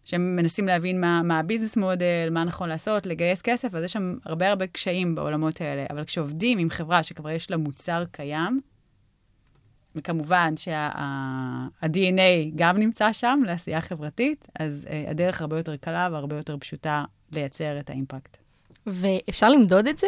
שהם 0.06 0.36
מנסים 0.36 0.66
להבין 0.66 1.00
מה, 1.00 1.22
מה 1.22 1.38
הביזנס 1.38 1.76
מודל, 1.76 2.28
מה 2.30 2.44
נכון 2.44 2.68
לעשות, 2.68 3.06
לגייס 3.06 3.42
כסף, 3.42 3.74
אז 3.74 3.84
יש 3.84 3.92
שם 3.92 4.16
הרבה 4.24 4.48
הרבה 4.50 4.66
קשיים 4.66 5.14
בעולמות 5.14 5.60
האלה. 5.60 5.84
אבל 5.90 6.04
כשעובדים 6.04 6.58
עם 6.58 6.70
חברה 6.70 7.02
שכבר 7.02 7.30
יש 7.30 7.50
לה 7.50 7.56
מוצר 7.56 8.04
קיים, 8.12 8.60
וכמובן 9.94 10.56
שה-DNA 10.56 12.52
גם 12.54 12.76
נמצא 12.76 13.12
שם 13.12 13.36
לעשייה 13.46 13.80
חברתית, 13.80 14.48
אז 14.58 14.88
uh, 14.88 15.10
הדרך 15.10 15.40
הרבה 15.40 15.56
יותר 15.56 15.76
קלה 15.76 16.08
והרבה 16.12 16.36
יותר 16.36 16.56
פשוטה 16.56 17.04
לייצר 17.32 17.80
את 17.80 17.90
האימפקט. 17.90 18.36
ואפשר 18.86 19.48
למדוד 19.48 19.86
את 19.86 19.98
זה? 19.98 20.06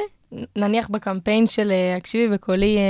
נניח 0.57 0.89
בקמפיין 0.89 1.47
של 1.47 1.71
אה, 1.71 1.97
הקשיבי 1.97 2.35
בקולי, 2.35 2.77
אה, 2.77 2.83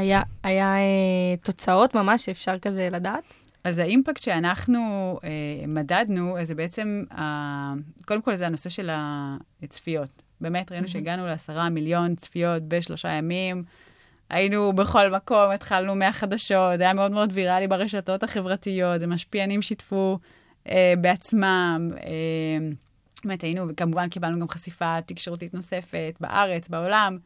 היה, 0.00 0.22
היה 0.42 0.76
אה, 0.76 1.36
תוצאות 1.44 1.94
ממש 1.94 2.24
שאפשר 2.24 2.58
כזה 2.58 2.88
לדעת? 2.92 3.24
אז 3.64 3.78
האימפקט 3.78 4.22
שאנחנו 4.22 4.80
אה, 5.24 5.66
מדדנו, 5.66 6.38
אז 6.38 6.48
זה 6.48 6.54
בעצם, 6.54 7.04
אה, 7.12 7.72
קודם 8.04 8.22
כל 8.22 8.36
זה 8.36 8.46
הנושא 8.46 8.70
של 8.70 8.90
הצפיות. 9.62 10.22
באמת, 10.40 10.72
ראינו 10.72 10.88
שהגענו 10.88 11.26
לעשרה 11.26 11.68
מיליון 11.68 12.14
צפיות 12.14 12.62
בשלושה 12.62 13.08
ימים. 13.08 13.64
היינו 14.30 14.72
בכל 14.72 15.10
מקום, 15.10 15.50
התחלנו 15.50 15.94
מהחדשות, 15.94 16.78
זה 16.78 16.84
היה 16.84 16.92
מאוד 16.92 17.10
מאוד 17.10 17.30
ויראלי 17.32 17.68
ברשתות 17.68 18.22
החברתיות, 18.22 19.00
זה 19.00 19.06
משפיענים 19.06 19.62
שיתפו 19.62 20.18
אה, 20.68 20.94
בעצמם. 21.00 21.90
אה, 22.06 22.68
באמת 23.24 23.42
היינו, 23.42 23.68
וכמובן 23.68 24.08
קיבלנו 24.08 24.40
גם 24.40 24.48
חשיפה 24.48 24.96
תקשורתית 25.06 25.54
נוספת 25.54 26.16
בארץ, 26.20 26.68
בעולם. 26.68 27.18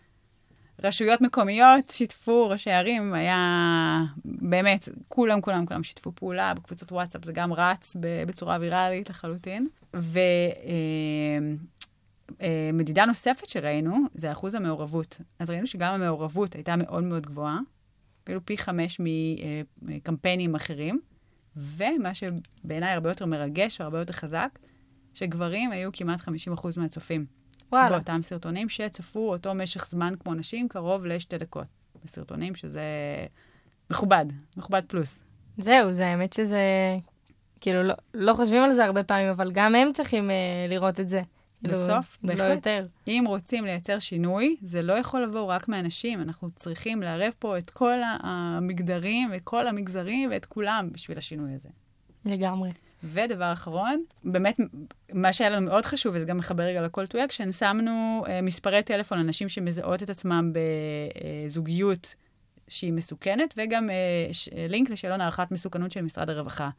רשויות 0.83 1.21
מקומיות 1.21 1.91
שיתפו, 1.91 2.49
ראשי 2.49 2.71
ערים, 2.71 3.15
היה 3.15 4.05
באמת, 4.25 4.89
כולם, 5.09 5.41
כולם, 5.41 5.67
כולם 5.67 5.83
שיתפו 5.83 6.13
פעולה, 6.15 6.55
בקבוצות 6.55 6.93
וואטסאפ 6.93 7.25
זה 7.25 7.33
גם 7.33 7.53
רץ 7.53 7.97
בצורה 8.01 8.59
ויראלית 8.61 9.11
לחלוטין. 9.11 9.69
ומדידה 12.41 13.07
נוספת 13.07 13.49
שראינו, 13.49 13.97
זה 14.15 14.33
אחוז 14.33 14.55
המעורבות. 14.55 15.21
אז 15.39 15.51
ראינו 15.51 15.67
שגם 15.67 15.95
המעורבות 15.95 16.55
הייתה 16.55 16.77
מאוד 16.77 17.05
מאוד 17.05 17.27
גבוהה, 17.27 17.59
אפילו 18.25 18.47
פי 18.47 18.59
חמש 18.59 19.01
מקמפיינים 19.83 20.55
אחרים, 20.55 21.01
ומה 21.57 22.13
שבעיניי 22.15 22.93
הרבה 22.93 23.11
יותר 23.11 23.27
מרגש 23.27 23.81
והרבה 23.81 23.99
יותר 23.99 24.13
חזק, 24.13 24.59
שגברים 25.15 25.71
היו 25.71 25.91
כמעט 25.93 26.21
50% 26.21 26.31
מהצופים. 26.77 27.27
וואלה. 27.73 27.91
באותם 27.91 28.21
סרטונים 28.23 28.69
שצפו 28.69 29.31
אותו 29.31 29.55
משך 29.55 29.87
זמן 29.89 30.15
כמו 30.21 30.35
נשים, 30.35 30.69
קרוב 30.69 31.07
לשתי 31.07 31.39
דקות. 31.39 31.67
בסרטונים 32.05 32.55
שזה 32.55 32.83
מכובד, 33.91 34.27
מכובד 34.57 34.83
פלוס. 34.87 35.21
זהו, 35.59 35.93
זה 35.93 36.07
האמת 36.07 36.33
שזה... 36.33 36.61
כאילו, 37.61 37.83
לא, 37.83 37.95
לא 38.15 38.35
חושבים 38.35 38.63
על 38.63 38.75
זה 38.75 38.85
הרבה 38.85 39.05
פעמים, 39.05 39.29
אבל 39.29 39.53
גם 39.53 39.75
הם 39.75 39.93
צריכים 39.93 40.31
אה, 40.31 40.37
לראות 40.69 41.01
את 41.01 41.09
זה. 41.09 41.23
כאילו, 41.65 41.75
בסוף, 41.75 42.19
לא 42.23 42.29
בהחלט. 42.29 42.57
יותר. 42.57 42.87
אם 43.09 43.25
רוצים 43.27 43.65
לייצר 43.65 43.99
שינוי, 43.99 44.57
זה 44.63 44.83
לא 44.83 44.93
יכול 44.93 45.23
לבוא 45.23 45.43
רק 45.43 45.69
מהנשים. 45.69 46.21
אנחנו 46.21 46.51
צריכים 46.51 47.03
לערב 47.03 47.33
פה 47.39 47.59
את 47.59 47.71
כל 47.71 47.99
המגדרים, 48.21 49.35
את 49.35 49.41
כל 49.45 49.69
המגזרים 49.69 50.31
ואת 50.33 50.45
כולם 50.45 50.89
בשביל 50.93 51.19
השינוי 51.19 51.55
הזה. 51.55 51.69
לגמרי. 52.25 52.71
ודבר 53.05 53.53
אחרון, 53.53 54.03
באמת, 54.25 54.61
מה 55.13 55.33
שהיה 55.33 55.51
לנו 55.51 55.67
מאוד 55.67 55.85
חשוב, 55.85 56.15
וזה 56.15 56.25
גם 56.25 56.37
מחבר 56.37 56.63
רגע 56.63 56.83
ל-call 56.83 57.13
to 57.13 57.15
action, 57.15 57.53
שמנו 57.53 58.25
uh, 58.27 58.29
מספרי 58.43 58.83
טלפון 58.83 59.19
לנשים 59.19 59.49
שמזהות 59.49 60.03
את 60.03 60.11
עצמם 60.11 60.53
בזוגיות 61.47 62.15
שהיא 62.69 62.93
מסוכנת, 62.93 63.55
וגם 63.57 63.89
uh, 63.91 64.33
ש- 64.35 64.49
לינק 64.69 64.91
לשאלון 64.91 65.21
הערכת 65.21 65.51
מסוכנות 65.51 65.91
של 65.91 66.03
משרד 66.03 66.31
הרווחה. 66.31 66.71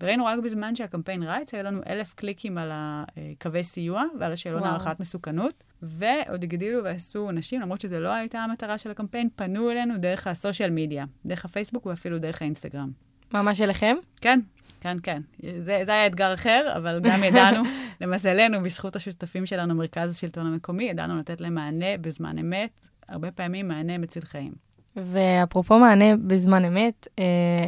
וראינו 0.00 0.24
רק 0.24 0.38
בזמן 0.38 0.76
שהקמפיין 0.76 1.22
רץ, 1.22 1.54
היו 1.54 1.62
לנו 1.62 1.80
אלף 1.88 2.14
קליקים 2.14 2.58
על 2.58 2.70
הקווי 2.72 3.62
סיוע 3.62 4.04
ועל 4.20 4.32
השאלון. 4.32 4.62
הערכת 4.64 5.00
מסוכנות, 5.00 5.64
ועוד 5.82 6.42
הגדילו 6.42 6.84
ועשו 6.84 7.30
נשים, 7.30 7.60
למרות 7.60 7.80
שזו 7.80 8.00
לא 8.00 8.08
הייתה 8.08 8.38
המטרה 8.38 8.78
של 8.78 8.90
הקמפיין, 8.90 9.28
פנו 9.36 9.70
אלינו 9.70 9.98
דרך 9.98 10.26
הסושיאל 10.26 10.70
מדיה, 10.70 11.04
דרך 11.26 11.44
הפייסבוק 11.44 11.86
ואפילו 11.86 12.18
דרך 12.18 12.42
האינסטגרם. 12.42 12.90
ממש 13.32 13.60
אליכם? 13.60 13.96
כן, 14.20 14.40
כן, 14.86 14.98
כן. 15.02 15.22
זה, 15.62 15.82
זה 15.86 15.92
היה 15.92 16.06
אתגר 16.06 16.34
אחר, 16.34 16.72
אבל 16.76 17.00
גם 17.02 17.24
ידענו, 17.24 17.62
למזלנו, 18.00 18.62
בזכות 18.62 18.96
השותפים 18.96 19.46
שלנו, 19.46 19.74
מרכז 19.74 20.10
השלטון 20.10 20.46
המקומי, 20.46 20.84
ידענו 20.84 21.18
לתת 21.18 21.40
להם 21.40 21.54
מענה 21.54 21.96
בזמן 22.00 22.38
אמת, 22.38 22.88
הרבה 23.08 23.30
פעמים 23.30 23.68
מענה 23.68 23.98
מציל 23.98 24.24
חיים. 24.24 24.52
ואפרופו 24.96 25.78
מענה 25.78 26.16
בזמן 26.16 26.64
אמת, 26.64 27.08
אה, 27.18 27.24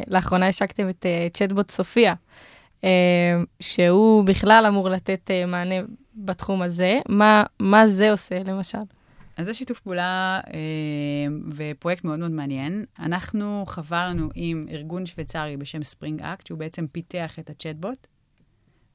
לאחרונה 0.07 0.47
השקתם 0.47 0.89
את 0.89 1.05
אה, 1.05 1.27
צ'טבוט 1.33 1.71
סופיה, 1.71 2.13
אה, 2.83 2.89
שהוא 3.59 4.23
בכלל 4.23 4.65
אמור 4.67 4.89
לתת 4.89 5.31
אה, 5.31 5.45
מענה 5.45 5.75
בתחום 6.15 6.61
הזה. 6.61 6.99
מה, 7.09 7.43
מה 7.59 7.87
זה 7.87 8.11
עושה, 8.11 8.39
למשל? 8.45 8.77
אז 9.39 9.45
זה 9.45 9.53
שיתוף 9.53 9.79
פעולה 9.79 10.41
אה, 10.53 10.59
ופרויקט 11.55 12.03
מאוד 12.03 12.19
מאוד 12.19 12.31
מעניין. 12.31 12.85
אנחנו 12.99 13.63
חברנו 13.67 14.29
עם 14.35 14.65
ארגון 14.69 15.05
שוויצרי 15.05 15.57
בשם 15.57 15.83
ספרינג 15.83 16.21
אקט, 16.21 16.47
שהוא 16.47 16.59
בעצם 16.59 16.87
פיתח 16.87 17.39
את 17.39 17.49
הצ'טבוט. 17.49 18.07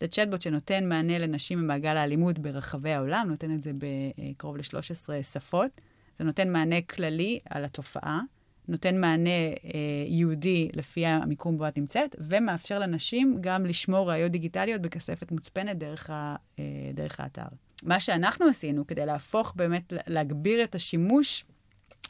זה 0.00 0.08
צ'טבוט 0.08 0.42
שנותן 0.42 0.88
מענה 0.88 1.18
לנשים 1.18 1.58
במעגל 1.58 1.96
האלימות 1.96 2.38
ברחבי 2.38 2.90
העולם, 2.92 3.26
נותן 3.30 3.54
את 3.54 3.62
זה 3.62 3.70
בקרוב 3.78 4.56
ל-13 4.56 5.22
שפות. 5.22 5.80
זה 6.18 6.24
נותן 6.24 6.52
מענה 6.52 6.80
כללי 6.80 7.38
על 7.50 7.64
התופעה, 7.64 8.20
נותן 8.68 9.00
מענה 9.00 9.30
אה, 9.30 9.80
ייעודי 10.06 10.68
לפי 10.72 11.06
המיקום 11.06 11.58
בו 11.58 11.68
את 11.68 11.78
נמצאת, 11.78 12.16
ומאפשר 12.18 12.78
לנשים 12.78 13.38
גם 13.40 13.66
לשמור 13.66 14.10
ראיות 14.10 14.32
דיגיטליות 14.32 14.82
בכספת 14.82 15.32
מוצפנת 15.32 15.78
דרך, 15.78 16.10
ה, 16.10 16.36
אה, 16.58 16.64
דרך 16.94 17.20
האתר. 17.20 17.63
מה 17.84 18.00
שאנחנו 18.00 18.46
עשינו 18.48 18.86
כדי 18.86 19.06
להפוך 19.06 19.52
באמת, 19.56 19.92
להגביר 20.06 20.64
את 20.64 20.74
השימוש 20.74 21.44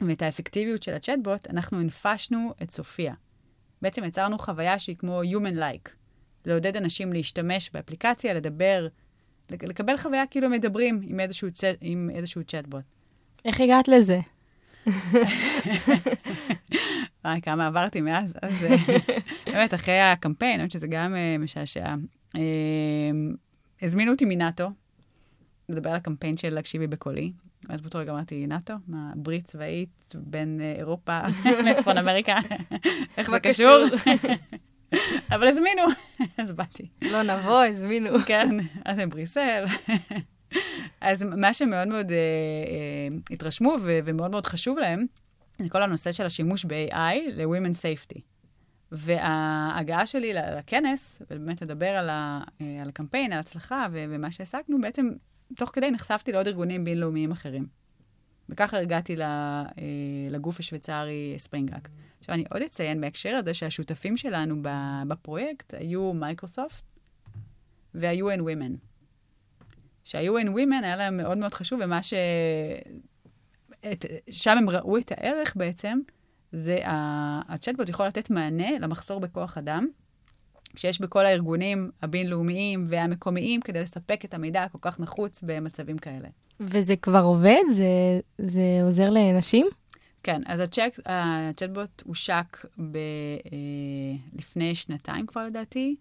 ואת 0.01 0.21
האפקטיביות 0.21 0.83
של 0.83 0.93
הצ'טבוט, 0.93 1.49
אנחנו 1.49 1.79
הנפשנו 1.79 2.53
את 2.63 2.71
סופיה. 2.71 3.13
בעצם 3.81 4.03
יצרנו 4.03 4.37
חוויה 4.37 4.79
שהיא 4.79 4.95
כמו 4.95 5.21
Human-like, 5.23 5.89
לעודד 6.45 6.77
אנשים 6.77 7.13
להשתמש 7.13 7.69
באפליקציה, 7.73 8.33
לדבר, 8.33 8.87
לק- 9.51 9.63
לקבל 9.63 9.97
חוויה 9.97 10.27
כאילו 10.27 10.49
מדברים 10.49 11.01
עם 11.07 11.19
איזשהו, 11.19 11.51
צ- 11.51 11.63
עם 11.81 12.09
איזשהו 12.15 12.41
צ'טבוט. 12.43 12.83
איך 13.45 13.61
הגעת 13.61 13.87
לזה? 13.87 14.19
וואי, 17.25 17.41
כמה 17.41 17.67
עברתי 17.67 18.01
מאז, 18.01 18.33
אז 18.41 18.63
אה, 18.63 18.75
באמת, 19.53 19.73
אחרי 19.73 19.99
הקמפיין, 19.99 20.59
האמת 20.59 20.71
שזה 20.71 20.87
גם 20.87 21.15
אה, 21.15 21.37
משעשע. 21.39 21.85
אה, 22.35 22.41
הזמינו 23.81 24.11
אותי 24.11 24.25
מנאטו, 24.25 24.69
לדבר 25.69 25.89
על 25.89 25.95
הקמפיין 25.95 26.37
של 26.37 26.49
להקשיבי 26.53 26.87
בקולי. 26.87 27.31
אז 27.69 27.81
באותו 27.81 27.97
רגע 27.99 28.11
אמרתי, 28.11 28.47
נאטו? 28.47 28.73
מה, 28.87 29.11
ברית 29.15 29.45
צבאית 29.45 30.15
בין 30.15 30.61
אה, 30.61 30.71
אירופה 30.77 31.19
לצפון 31.65 31.97
אמריקה? 31.97 32.37
איך 33.17 33.31
זה 33.31 33.39
קשור? 33.39 33.85
אבל 35.35 35.47
הזמינו, 35.47 35.81
אז 36.37 36.51
באתי. 36.51 36.89
לא 37.01 37.23
נבוא, 37.23 37.63
הזמינו. 37.63 38.19
כן, 38.25 38.49
אז 38.85 38.97
הם 38.99 39.09
בריסל. 39.09 39.63
אז 41.01 41.23
מה 41.23 41.53
שמאוד 41.53 41.87
מאוד 41.87 42.11
אה, 42.11 42.17
אה, 42.17 43.17
התרשמו 43.31 43.75
ו- 43.81 43.99
ומאוד 44.05 44.31
מאוד 44.31 44.45
חשוב 44.45 44.77
להם, 44.77 45.05
זה 45.61 45.69
כל 45.69 45.83
הנושא 45.83 46.11
של 46.11 46.25
השימוש 46.25 46.65
ב-AI 46.65 46.95
ל-Women 47.33 47.73
Safety. 47.73 48.19
וההגעה 48.91 50.05
שלי 50.05 50.33
לכנס, 50.33 51.21
ובאמת 51.31 51.61
לדבר 51.61 51.89
על, 51.89 52.09
ה- 52.09 52.41
אה, 52.61 52.81
על 52.81 52.89
הקמפיין, 52.89 53.33
על 53.33 53.39
הצלחה 53.39 53.87
ו- 53.91 54.05
ומה 54.09 54.31
שהעסקנו, 54.31 54.81
בעצם 54.81 55.09
תוך 55.57 55.69
כדי 55.73 55.91
נחשפתי 55.91 56.31
לעוד 56.31 56.47
ארגונים 56.47 56.83
בינלאומיים 56.83 57.31
אחרים. 57.31 57.67
וככה 58.49 58.79
הגעתי 58.79 59.21
אה, 59.21 59.63
לגוף 60.29 60.59
השוויצרי 60.59 61.35
ספרינגאק. 61.37 61.89
עכשיו, 62.19 62.35
אני 62.35 62.43
עוד 62.51 62.61
אציין 62.61 63.01
בהקשר 63.01 63.35
הזה 63.35 63.53
שהשותפים 63.53 64.17
שלנו 64.17 64.55
בפרויקט 65.07 65.73
היו 65.73 66.13
מייקרוסופט 66.13 66.83
וה-UN 67.95 68.39
Women. 68.39 68.77
שה-UN 70.03 70.47
Women 70.47 70.83
היה 70.83 70.95
להם 70.95 71.17
מאוד 71.17 71.37
מאוד 71.37 71.53
חשוב, 71.53 71.79
ומה 71.83 72.03
ש... 72.03 72.13
את... 73.91 74.05
שם 74.29 74.57
הם 74.57 74.69
ראו 74.69 74.97
את 74.97 75.11
הערך 75.11 75.55
בעצם, 75.55 75.99
זה 76.51 76.79
הצ'טבוט 77.47 77.89
יכול 77.89 78.07
לתת 78.07 78.29
מענה 78.29 78.79
למחסור 78.79 79.19
בכוח 79.19 79.57
אדם, 79.57 79.87
שיש 80.77 81.01
בכל 81.01 81.25
הארגונים 81.25 81.91
הבינלאומיים 82.01 82.85
והמקומיים 82.87 83.61
כדי 83.61 83.81
לספק 83.81 84.25
את 84.25 84.33
המידע 84.33 84.63
הכל 84.63 84.77
כך 84.81 84.99
נחוץ 84.99 85.41
במצבים 85.45 85.97
כאלה. 85.97 86.27
וזה 86.59 86.95
כבר 86.95 87.21
עובד? 87.23 87.61
זה, 87.71 88.19
זה 88.37 88.61
עוזר 88.83 89.09
לנשים? 89.09 89.67
כן, 90.23 90.41
אז 90.45 90.59
הצ'ק, 90.59 90.99
הצ'טבוט 91.05 92.03
הושק 92.05 92.65
ב, 92.77 92.97
אה, 92.97 94.17
לפני 94.33 94.75
שנתיים 94.75 95.25
כבר 95.25 95.45
לדעתי. 95.45 95.95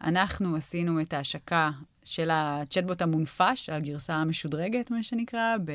אנחנו 0.00 0.56
עשינו 0.56 1.00
את 1.00 1.12
ההשקה 1.12 1.70
של 2.04 2.30
הצ'טבוט 2.32 3.02
המונפש, 3.02 3.68
הגרסה 3.68 4.14
המשודרגת, 4.14 4.90
מה 4.90 5.02
שנקרא, 5.02 5.56
ב, 5.64 5.72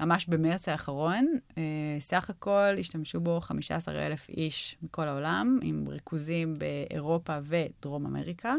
ממש 0.00 0.26
במרץ 0.26 0.68
האחרון. 0.68 1.26
אה, 1.58 1.62
סך 2.00 2.30
הכל 2.30 2.74
השתמשו 2.80 3.20
בו 3.20 3.40
15,000 3.40 4.28
איש 4.28 4.76
מכל 4.82 5.08
העולם, 5.08 5.58
עם 5.62 5.84
ריכוזים 5.88 6.54
באירופה 6.58 7.36
ודרום 7.42 8.06
אמריקה. 8.06 8.54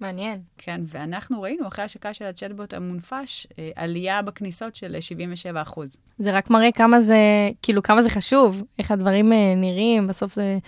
מעניין. 0.00 0.40
כן, 0.58 0.80
ואנחנו 0.86 1.42
ראינו 1.42 1.66
אחרי 1.66 1.82
ההשקה 1.82 2.14
של 2.14 2.24
הצ'טבוט 2.24 2.74
המונפש, 2.74 3.46
אה, 3.58 3.70
עלייה 3.74 4.22
בכניסות 4.22 4.76
של 4.76 4.96
77 5.00 5.62
אחוז. 5.62 5.96
זה 6.18 6.36
רק 6.36 6.50
מראה 6.50 6.72
כמה 6.72 7.00
זה, 7.00 7.16
כאילו, 7.62 7.82
כמה 7.82 8.02
זה 8.02 8.10
חשוב, 8.10 8.62
איך 8.78 8.90
הדברים 8.90 9.32
אה, 9.32 9.54
נראים, 9.56 10.06
בסוף 10.06 10.34
זה 10.34 10.58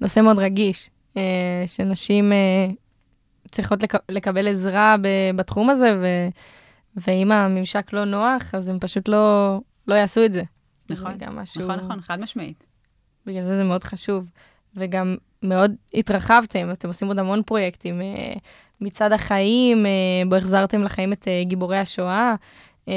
נושא 0.00 0.20
מאוד 0.20 0.38
רגיש, 0.38 0.90
שנשים 1.66 2.32
צריכות 3.50 3.82
לק, 3.82 3.94
לקבל 4.08 4.48
עזרה 4.48 4.96
בתחום 5.36 5.70
הזה, 5.70 5.96
ו, 6.02 6.06
ואם 6.96 7.32
הממשק 7.32 7.92
לא 7.92 8.04
נוח, 8.04 8.54
אז 8.54 8.68
הם 8.68 8.78
פשוט 8.78 9.08
לא, 9.08 9.58
לא 9.88 9.94
יעשו 9.94 10.24
את 10.24 10.32
זה. 10.32 10.42
נכון, 10.90 11.18
זה 11.18 11.26
משהו, 11.30 11.62
נכון, 11.62 11.78
נכון, 11.78 12.00
חד 12.00 12.20
משמעית. 12.20 12.66
בגלל 13.26 13.44
זה 13.44 13.56
זה 13.56 13.64
מאוד 13.64 13.84
חשוב. 13.84 14.30
וגם 14.76 15.16
מאוד 15.42 15.74
התרחבתם, 15.94 16.70
אתם 16.70 16.88
עושים 16.88 17.08
עוד 17.08 17.18
המון 17.18 17.42
פרויקטים. 17.42 18.02
אה, 18.02 18.34
מצד 18.82 19.12
החיים, 19.12 19.86
אה, 19.86 19.90
בו 20.28 20.36
החזרתם 20.36 20.82
לחיים 20.82 21.12
את 21.12 21.28
אה, 21.28 21.42
גיבורי 21.44 21.78
השואה. 21.78 22.34
אה, 22.88 22.94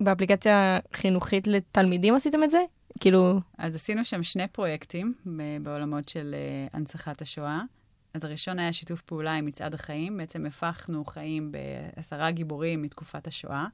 באפליקציה 0.00 0.78
חינוכית 0.94 1.46
לתלמידים 1.46 2.14
עשיתם 2.14 2.42
את 2.42 2.50
זה? 2.50 2.58
כאילו, 3.00 3.40
אז 3.58 3.74
עשינו 3.74 4.04
שם 4.04 4.22
שני 4.22 4.46
פרויקטים 4.46 5.14
בעולמות 5.62 6.08
של 6.08 6.34
הנצחת 6.72 7.22
השואה. 7.22 7.60
אז 8.14 8.24
הראשון 8.24 8.58
היה 8.58 8.72
שיתוף 8.72 9.00
פעולה 9.00 9.34
עם 9.34 9.46
מצעד 9.46 9.74
החיים. 9.74 10.16
בעצם 10.16 10.46
הפכנו 10.46 11.04
חיים 11.04 11.52
בעשרה 11.52 12.30
גיבורים 12.30 12.82
מתקופת 12.82 13.26
השואה. 13.26 13.66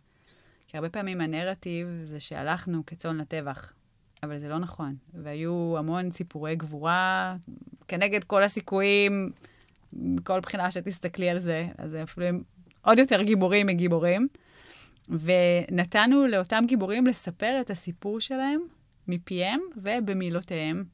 כי 0.69 0.77
הרבה 0.77 0.89
פעמים 0.89 1.21
הנרטיב 1.21 1.87
זה 2.05 2.21
שהלכנו 2.21 2.87
כצאן 2.87 3.17
לטבח, 3.17 3.73
אבל 4.23 4.39
זה 4.39 4.49
לא 4.49 4.59
נכון. 4.59 4.97
והיו 5.15 5.75
המון 5.79 6.11
סיפורי 6.11 6.57
גבורה 6.57 7.37
כנגד 7.89 8.25
כל 8.25 8.43
הסיכויים, 8.43 9.33
מכל 9.93 10.41
בחינה 10.41 10.71
שתסתכלי 10.71 11.31
על 11.31 11.39
זה. 11.39 11.69
אז 11.79 11.95
אפילו 11.95 12.27
הם 12.27 12.43
עוד 12.83 12.99
יותר 12.99 13.23
גיבורים 13.23 13.67
מגיבורים. 13.67 14.29
ונתנו 15.09 16.27
לאותם 16.27 16.65
גיבורים 16.67 17.07
לספר 17.07 17.59
את 17.61 17.71
הסיפור 17.71 18.21
שלהם 18.21 18.61
מפיהם 19.09 19.61
ובמילותיהם. 19.77 20.85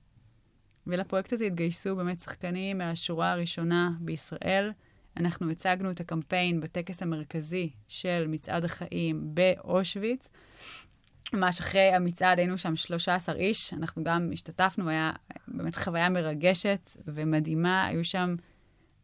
ולפרויקט 0.86 1.32
הזה 1.32 1.44
התגייסו 1.44 1.96
באמת 1.96 2.20
שחקנים 2.20 2.78
מהשורה 2.78 3.32
הראשונה 3.32 3.90
בישראל. 4.00 4.72
אנחנו 5.16 5.50
הצגנו 5.50 5.90
את 5.90 6.00
הקמפיין 6.00 6.60
בטקס 6.60 7.02
המרכזי 7.02 7.70
של 7.88 8.26
מצעד 8.28 8.64
החיים 8.64 9.34
באושוויץ. 9.34 10.28
ממש 11.32 11.60
אחרי 11.60 11.80
המצעד 11.94 12.38
היינו 12.38 12.58
שם 12.58 12.76
13 12.76 13.34
איש, 13.34 13.74
אנחנו 13.74 14.04
גם 14.04 14.30
השתתפנו, 14.32 14.88
היה 14.88 15.12
באמת 15.48 15.76
חוויה 15.76 16.08
מרגשת 16.08 16.90
ומדהימה. 17.06 17.86
היו 17.86 18.04
שם 18.04 18.34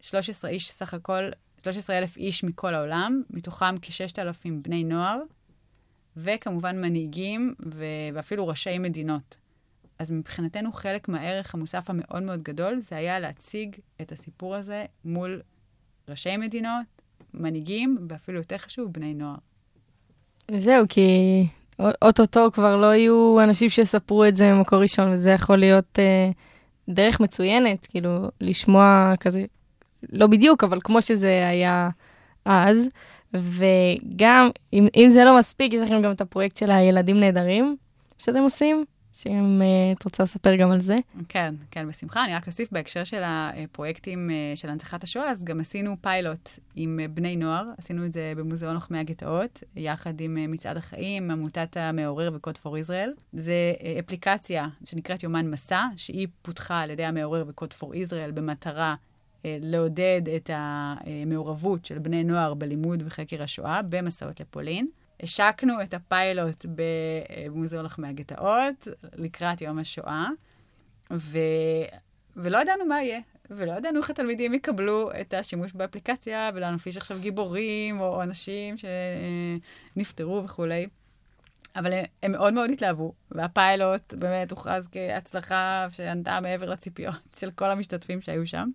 13 0.01 0.51
איש 0.51 0.71
סך 0.71 0.95
הכל, 0.95 1.31
13 1.63 1.99
אלף 1.99 2.17
איש 2.17 2.45
מכל 2.45 2.75
העולם, 2.75 3.23
מתוכם 3.31 3.75
כ-6,000 3.83 4.49
בני 4.63 4.85
נוער, 4.85 5.21
וכמובן 6.17 6.81
מנהיגים 6.81 7.55
ואפילו 8.15 8.49
ראשי 8.49 8.79
מדינות. 8.79 9.37
אז 10.01 10.11
מבחינתנו 10.11 10.73
חלק 10.73 11.09
מהערך 11.09 11.55
המוסף 11.55 11.91
המאוד 11.91 12.23
מאוד 12.23 12.43
גדול, 12.43 12.81
זה 12.81 12.97
היה 12.97 13.21
להציג 13.21 13.77
את 14.01 14.13
הסיפור 14.13 14.55
הזה 14.55 14.85
מול 15.05 15.41
ראשי 16.09 16.37
מדינות, 16.37 16.87
מנהיגים, 17.35 17.99
ואפילו 18.09 18.39
יותר 18.39 18.59
חשוב, 18.59 18.93
בני 18.93 19.15
נוער. 19.15 19.37
זהו, 20.51 20.85
כי 20.89 21.09
אוטוטו 22.03 22.51
כבר 22.53 22.77
לא 22.77 22.95
יהיו 22.95 23.37
אנשים 23.45 23.69
שיספרו 23.69 24.25
את 24.25 24.37
זה 24.37 24.53
ממקור 24.53 24.83
ראשון, 24.83 25.13
וזה 25.13 25.31
יכול 25.31 25.57
להיות 25.57 25.99
אה, 25.99 26.31
דרך 26.89 27.21
מצוינת, 27.21 27.87
כאילו, 27.87 28.29
לשמוע 28.41 29.15
כזה, 29.21 29.45
לא 30.13 30.27
בדיוק, 30.27 30.65
אבל 30.65 30.79
כמו 30.85 31.03
שזה 31.03 31.49
היה 31.49 31.89
אז. 32.45 32.89
וגם, 33.35 34.51
אם, 34.73 34.89
אם 34.97 35.09
זה 35.11 35.25
לא 35.25 35.39
מספיק, 35.39 35.73
יש 35.73 35.83
לכם 35.83 36.03
גם 36.03 36.13
את 36.13 36.21
הפרויקט 36.21 36.57
של 36.57 36.71
הילדים 36.71 37.21
נהדרים 37.21 37.77
שאתם 38.19 38.43
עושים, 38.43 38.85
שאם 39.13 39.63
אה, 39.63 39.93
את 39.93 40.05
רוצה 40.05 40.23
לספר 40.23 40.57
גם 40.57 40.71
על 40.71 40.81
זה. 40.81 40.97
כן, 41.29 41.55
כן, 41.71 41.89
בשמחה. 41.89 42.25
אני 42.25 42.35
רק 42.35 42.47
אוסיף 42.47 42.73
בהקשר 42.73 43.05
של 43.05 43.23
הפרויקטים 43.25 44.31
אה, 44.31 44.57
של 44.57 44.69
הנצחת 44.69 45.05
השואה, 45.05 45.31
אז 45.31 45.45
גם 45.45 45.61
עשינו 45.61 45.97
פיילוט 46.01 46.51
עם 46.77 47.01
אה, 47.03 47.09
בני 47.09 47.37
נוער. 47.37 47.65
עשינו 47.79 48.07
את 48.07 48.13
זה 48.13 48.33
במוזיאון 48.37 48.75
לוחמי 48.75 48.99
הגטאות, 48.99 49.65
יחד 49.77 50.21
עם 50.21 50.39
אה, 50.39 50.47
מצעד 50.47 50.77
החיים, 50.77 51.31
עמותת 51.31 51.77
המעורר 51.77 52.31
וקוד 52.35 52.59
פור 52.59 52.79
ישראל. 52.79 53.13
זה 53.33 53.73
אה, 53.83 53.97
אפליקציה 53.99 54.69
שנקראת 54.85 55.23
יומן 55.23 55.51
מסע, 55.51 55.83
שהיא 55.97 56.29
פותחה 56.43 56.81
על 56.81 56.91
ידי 56.91 57.05
המעורר 57.05 57.45
וקוד 57.49 57.73
פור 57.73 57.95
ישראל 57.95 58.31
במטרה 58.31 58.95
אה, 59.45 59.59
לעודד 59.61 60.23
את 60.37 60.51
המעורבות 60.53 61.85
של 61.85 61.99
בני 61.99 62.25
נוער 62.25 62.55
בלימוד 62.55 63.03
וחקר 63.07 63.43
השואה 63.43 63.81
במסעות 63.83 64.41
לפולין. 64.41 64.89
השקנו 65.23 65.83
את 65.83 65.95
הפיילוט 65.95 66.67
במוזיאון 66.75 67.85
לחמי 67.85 68.09
הגטאות 68.09 68.89
לקראת 69.15 69.63
יום 69.63 69.79
השואה, 69.79 70.29
ו... 71.13 71.39
ולא 72.37 72.59
ידענו 72.59 72.85
מה 72.85 73.03
יהיה, 73.03 73.21
ולא 73.51 73.73
ידענו 73.73 74.01
איך 74.01 74.11
התלמידים 74.11 74.55
יקבלו 74.55 75.11
את 75.21 75.35
השימוש 75.35 75.73
באפליקציה, 75.73 76.51
ולא 76.55 76.71
נפיש 76.71 76.97
עכשיו 76.97 77.19
גיבורים 77.21 78.01
או 78.01 78.23
אנשים 78.23 78.75
שנפטרו 79.97 80.45
וכולי. 80.45 80.87
אבל 81.77 81.93
הם, 81.93 82.05
הם 82.23 82.33
מאוד 82.33 82.55
מאוד 82.55 82.71
התלהבו, 82.71 83.13
והפיילוט 83.31 84.15
באמת 84.15 84.51
הוכרז 84.51 84.89
כהצלחה 84.93 85.87
שענתה 85.93 86.41
מעבר 86.41 86.71
לציפיות 86.71 87.15
של 87.39 87.51
כל 87.51 87.71
המשתתפים 87.71 88.21
שהיו 88.21 88.47
שם. 88.47 88.71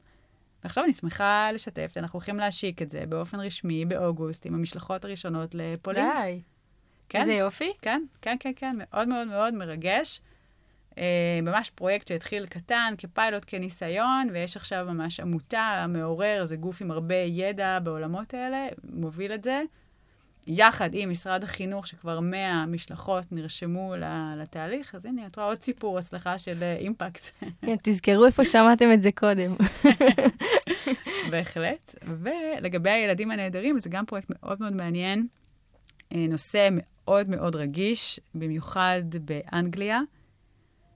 ועכשיו 0.66 0.84
אני 0.84 0.94
שמחה 0.94 1.50
לשתף 1.54 1.92
שאנחנו 1.94 2.18
הולכים 2.18 2.38
להשיק 2.38 2.82
את 2.82 2.90
זה 2.90 3.04
באופן 3.10 3.40
רשמי 3.40 3.86
באוגוסט 3.86 4.46
עם 4.46 4.56
המשלחות 4.56 5.06
הראשונות 5.06 5.56
לפולין. 5.56 6.06
די. 6.22 6.42
כן, 7.10 7.22
איזה 7.22 7.34
יופי. 7.34 7.74
כן, 7.82 8.04
כן, 8.22 8.36
כן, 8.40 8.52
כן, 8.56 8.76
מאוד 8.80 9.08
מאוד 9.08 9.28
מאוד 9.28 9.54
מרגש. 9.54 10.22
אה, 10.98 11.40
ממש 11.44 11.70
פרויקט 11.70 12.08
שהתחיל 12.08 12.48
קטן, 12.48 12.94
כפיילוט, 12.98 13.44
כניסיון, 13.48 14.28
ויש 14.34 14.58
עכשיו 14.58 14.86
ממש 14.86 15.20
עמותה, 15.20 15.82
המעורר, 15.84 16.46
זה 16.46 16.56
גוף 16.56 16.82
עם 16.82 16.92
הרבה 16.92 17.16
ידע 17.16 17.80
בעולמות 17.80 18.34
האלה, 18.34 18.68
מוביל 18.84 19.34
את 19.34 19.44
זה. 19.44 19.62
יחד 20.48 20.90
עם 20.94 21.10
משרד 21.10 21.44
החינוך, 21.44 21.88
שכבר 21.88 22.20
100 22.20 22.66
משלחות 22.66 23.32
נרשמו 23.32 23.94
לתהליך, 24.38 24.96
אז 24.96 25.06
הנה, 25.06 25.28
את 25.28 25.36
רואה 25.36 25.48
עוד 25.48 25.62
סיפור 25.62 26.00
הצלחה 26.00 26.38
של 26.38 26.64
אה, 26.64 26.76
אימפקט. 26.76 27.30
כן, 27.62 27.76
תזכרו 27.84 28.26
איפה 28.26 28.46
שמעתם 28.46 28.92
את 28.94 29.02
זה 29.02 29.12
קודם. 29.12 29.56
בהחלט. 31.32 31.96
ולגבי 32.22 32.90
הילדים 32.90 33.32
הנהדרים, 33.32 33.80
זה 33.80 33.90
גם 33.90 34.06
פרויקט 34.06 34.28
מאוד 34.30 34.58
מאוד 34.60 34.74
מעניין, 34.74 35.28
אה, 36.14 36.26
נושא 36.30 36.70
מאוד 36.72 37.30
מאוד 37.30 37.56
רגיש, 37.56 38.20
במיוחד 38.36 39.02
באנגליה. 39.22 40.00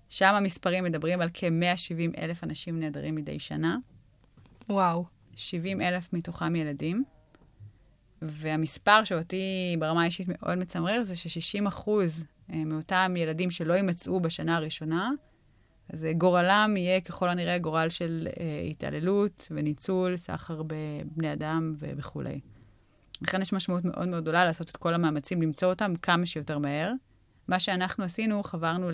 שם 0.09 0.33
המספרים 0.35 0.83
מדברים 0.83 1.21
על 1.21 1.29
כ-170 1.33 2.21
אלף 2.21 2.43
אנשים 2.43 2.79
נהדרים 2.79 3.15
מדי 3.15 3.39
שנה, 3.39 3.77
וואו. 4.69 5.05
70 5.35 5.81
אלף 5.81 6.13
מתוכם 6.13 6.55
ילדים. 6.55 7.03
והמספר 8.21 9.03
שאותי 9.03 9.75
ברמה 9.79 10.01
האישית 10.01 10.27
מאוד 10.29 10.57
מצמרר 10.57 11.03
זה 11.03 11.15
ש-60 11.15 11.67
אחוז 11.67 12.25
אה, 12.53 12.63
מאותם 12.65 13.13
ילדים 13.17 13.51
שלא 13.51 13.73
יימצאו 13.73 14.19
בשנה 14.19 14.57
הראשונה, 14.57 15.11
אז 15.93 16.05
אה, 16.05 16.13
גורלם 16.13 16.73
יהיה 16.77 17.01
ככל 17.01 17.29
הנראה 17.29 17.57
גורל 17.57 17.89
של 17.89 18.27
אה, 18.39 18.61
התעללות 18.69 19.47
וניצול, 19.51 20.17
סחר 20.17 20.61
בבני 20.67 21.33
אדם 21.33 21.75
וכולי. 21.79 22.39
לכן 23.21 23.41
יש 23.41 23.53
משמעות 23.53 23.85
מאוד 23.85 24.07
מאוד 24.07 24.21
גדולה 24.21 24.45
לעשות 24.45 24.69
את 24.69 24.77
כל 24.77 24.93
המאמצים 24.93 25.41
למצוא 25.41 25.69
אותם 25.69 25.95
כמה 25.95 26.25
שיותר 26.25 26.57
מהר. 26.57 26.91
מה 27.47 27.59
שאנחנו 27.59 28.03
עשינו, 28.03 28.43
חברנו 28.43 28.89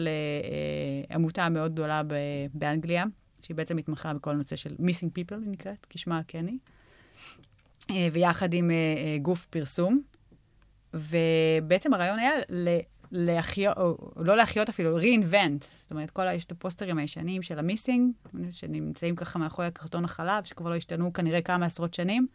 לעמותה 1.09 1.49
מאוד 1.49 1.73
גדולה 1.73 2.01
באנגליה, 2.53 3.03
שהיא 3.41 3.55
בעצם 3.57 3.75
מתמחה 3.75 4.13
בכל 4.13 4.31
הנושא 4.31 4.55
של 4.55 4.69
Missing 4.69 5.09
People, 5.17 5.41
היא 5.41 5.49
נקראת, 5.51 5.87
כשמה 5.89 6.19
הקני, 6.19 6.51
אה, 6.51 6.57
ויחד 8.11 8.53
עם 8.53 8.71
אה, 8.71 8.75
אה, 8.75 9.17
גוף 9.21 9.45
פרסום. 9.45 10.01
ובעצם 10.93 11.93
הרעיון 11.93 12.19
היה 12.19 12.31
להחיות, 13.11 13.77
או 13.77 13.97
לא 14.15 14.37
להחיות 14.37 14.69
אפילו, 14.69 14.99
reinvent. 14.99 15.65
זאת 15.77 15.91
אומרת, 15.91 16.11
כל 16.11 16.27
ה... 16.27 16.33
יש 16.33 16.45
את 16.45 16.51
הפוסטרים 16.51 16.97
הישנים 16.97 17.41
של 17.41 17.59
המיסינג, 17.59 18.11
שנמצאים 18.51 19.15
ככה 19.15 19.39
מאחורי 19.39 19.67
הקרטון 19.67 20.05
החלב, 20.05 20.43
שכבר 20.43 20.69
לא 20.69 20.75
השתנו 20.75 21.13
כנראה 21.13 21.41
כמה 21.41 21.65
עשרות 21.65 21.93
שנים. 21.93 22.27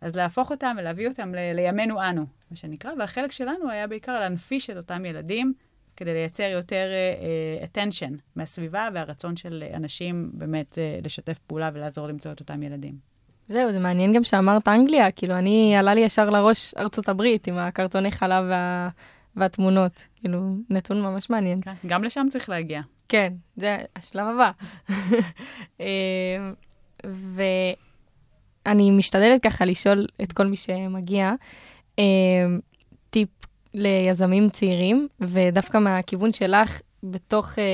אז 0.00 0.16
להפוך 0.16 0.50
אותם 0.50 0.76
ולהביא 0.78 1.08
אותם 1.08 1.34
ל- 1.34 1.52
לימינו 1.56 2.02
אנו, 2.02 2.26
מה 2.50 2.56
שנקרא, 2.56 2.90
והחלק 2.98 3.32
שלנו 3.32 3.70
היה 3.70 3.86
בעיקר 3.86 4.20
להנפיש 4.20 4.70
את 4.70 4.76
אותם 4.76 5.04
ילדים, 5.04 5.54
כדי 5.96 6.12
לייצר 6.12 6.42
יותר 6.42 6.88
uh, 6.90 7.64
attention 7.64 8.12
מהסביבה 8.36 8.88
והרצון 8.94 9.36
של 9.36 9.64
אנשים 9.74 10.30
באמת 10.34 10.74
uh, 10.74 11.04
לשתף 11.04 11.38
פעולה 11.38 11.70
ולעזור 11.74 12.06
למצוא 12.06 12.32
את 12.32 12.40
אותם 12.40 12.62
ילדים. 12.62 13.09
זהו, 13.50 13.72
זה 13.72 13.80
מעניין 13.80 14.12
גם 14.12 14.24
שאמרת 14.24 14.68
אנגליה, 14.68 15.10
כאילו, 15.10 15.34
אני, 15.34 15.76
עלה 15.76 15.94
לי 15.94 16.00
ישר 16.00 16.30
לראש 16.30 16.74
ארצות 16.78 17.08
הברית 17.08 17.46
עם 17.46 17.58
הקרטוני 17.58 18.12
חלב 18.12 18.44
וה, 18.48 18.88
והתמונות. 19.36 20.06
כאילו, 20.16 20.40
נתון 20.70 21.02
ממש 21.02 21.30
מעניין. 21.30 21.60
כן. 21.60 21.72
גם 21.86 22.04
לשם 22.04 22.26
צריך 22.30 22.48
להגיע. 22.48 22.80
כן, 23.08 23.32
זה 23.56 23.76
השלב 23.96 24.26
הבא. 24.26 24.50
אה, 25.80 26.50
ואני 28.66 28.90
משתדלת 28.90 29.42
ככה 29.42 29.64
לשאול 29.64 30.06
את 30.22 30.32
כל 30.32 30.46
מי 30.46 30.56
שמגיע, 30.56 31.32
אה, 31.98 32.04
טיפ 33.10 33.28
ליזמים 33.74 34.50
צעירים, 34.50 35.08
ודווקא 35.20 35.78
מהכיוון 35.78 36.32
שלך, 36.32 36.80
בתוך 37.02 37.58
אה, 37.58 37.64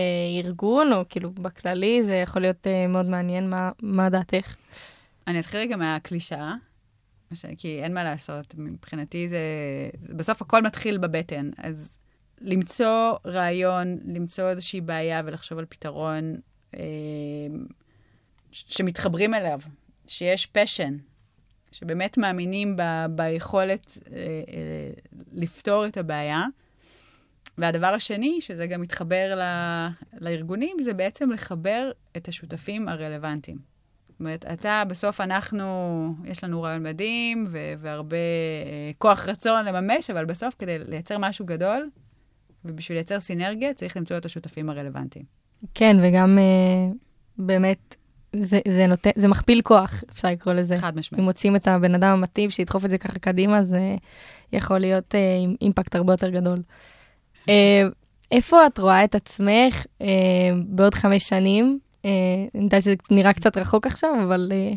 ארגון, 0.44 0.92
או 0.92 1.02
כאילו 1.08 1.30
בכללי, 1.30 2.02
זה 2.02 2.14
יכול 2.14 2.42
להיות 2.42 2.66
אה, 2.66 2.86
מאוד 2.86 3.06
מעניין, 3.06 3.50
מה, 3.50 3.70
מה 3.82 4.08
דעתך? 4.08 4.54
אני 5.26 5.40
אתחיל 5.40 5.60
רגע 5.60 5.76
מהקלישאה, 5.76 6.54
ש- 7.34 7.46
כי 7.58 7.82
אין 7.82 7.94
מה 7.94 8.04
לעשות, 8.04 8.54
מבחינתי 8.58 9.28
זה... 9.28 9.38
בסוף 10.16 10.42
הכל 10.42 10.62
מתחיל 10.62 10.98
בבטן, 10.98 11.50
אז 11.58 11.96
למצוא 12.40 13.16
רעיון, 13.26 13.98
למצוא 14.04 14.50
איזושהי 14.50 14.80
בעיה 14.80 15.22
ולחשוב 15.24 15.58
על 15.58 15.64
פתרון 15.68 16.34
אה, 16.76 16.80
שמתחברים 18.52 19.34
אליו, 19.34 19.60
שיש 20.06 20.46
פשן, 20.46 20.96
שבאמת 21.72 22.18
מאמינים 22.18 22.76
ב, 22.76 22.82
ביכולת 23.10 23.98
אה, 24.12 24.16
אה, 24.16 24.90
לפתור 25.32 25.86
את 25.86 25.96
הבעיה. 25.96 26.44
והדבר 27.58 27.86
השני, 27.86 28.40
שזה 28.40 28.66
גם 28.66 28.80
מתחבר 28.80 29.34
ל, 29.38 29.42
לארגונים, 30.20 30.76
זה 30.80 30.94
בעצם 30.94 31.30
לחבר 31.30 31.90
את 32.16 32.28
השותפים 32.28 32.88
הרלוונטיים. 32.88 33.75
זאת 34.16 34.20
אומרת, 34.20 34.44
אתה, 34.52 34.82
בסוף 34.88 35.20
אנחנו, 35.20 35.64
יש 36.24 36.44
לנו 36.44 36.62
רעיון 36.62 36.82
מדהים 36.82 37.46
ו- 37.48 37.74
והרבה 37.78 38.16
אה, 38.16 38.90
כוח 38.98 39.28
רצון 39.28 39.64
לממש, 39.64 40.10
אבל 40.10 40.24
בסוף 40.24 40.54
כדי 40.58 40.78
לייצר 40.78 41.18
משהו 41.18 41.46
גדול, 41.46 41.90
ובשביל 42.64 42.98
לייצר 42.98 43.20
סינרגיה, 43.20 43.74
צריך 43.74 43.96
למצוא 43.96 44.16
את 44.16 44.24
השותפים 44.24 44.70
הרלוונטיים. 44.70 45.24
כן, 45.74 45.96
וגם 46.02 46.38
אה, 46.38 46.92
באמת, 47.38 47.96
זה, 48.32 48.60
זה, 48.68 48.86
נותן, 48.86 49.10
זה 49.16 49.28
מכפיל 49.28 49.62
כוח, 49.62 50.04
אפשר 50.12 50.28
לקרוא 50.28 50.54
לזה. 50.54 50.78
חד 50.78 50.92
אם 50.92 50.98
משמעית. 50.98 51.24
מוצאים 51.24 51.56
את 51.56 51.68
הבן 51.68 51.94
אדם 51.94 52.12
המתאים 52.12 52.50
שידחוף 52.50 52.84
את 52.84 52.90
זה 52.90 52.98
ככה 52.98 53.18
קדימה, 53.18 53.64
זה 53.64 53.96
יכול 54.52 54.78
להיות 54.78 55.14
אה, 55.14 55.38
עם 55.42 55.54
אימפקט 55.62 55.94
הרבה 55.94 56.12
יותר 56.12 56.30
גדול. 56.30 56.62
אה, 57.48 57.82
איפה 58.30 58.66
את 58.66 58.78
רואה 58.78 59.04
את 59.04 59.14
עצמך 59.14 59.86
אה, 60.00 60.06
בעוד 60.66 60.94
חמש 60.94 61.28
שנים? 61.28 61.78
אה, 62.06 62.10
אני 62.54 62.64
יודעת 62.64 62.82
שזה 62.82 62.94
נראה 63.10 63.32
קצת 63.32 63.56
רחוק 63.56 63.86
עכשיו, 63.86 64.10
אבל 64.22 64.52
אה, 64.52 64.72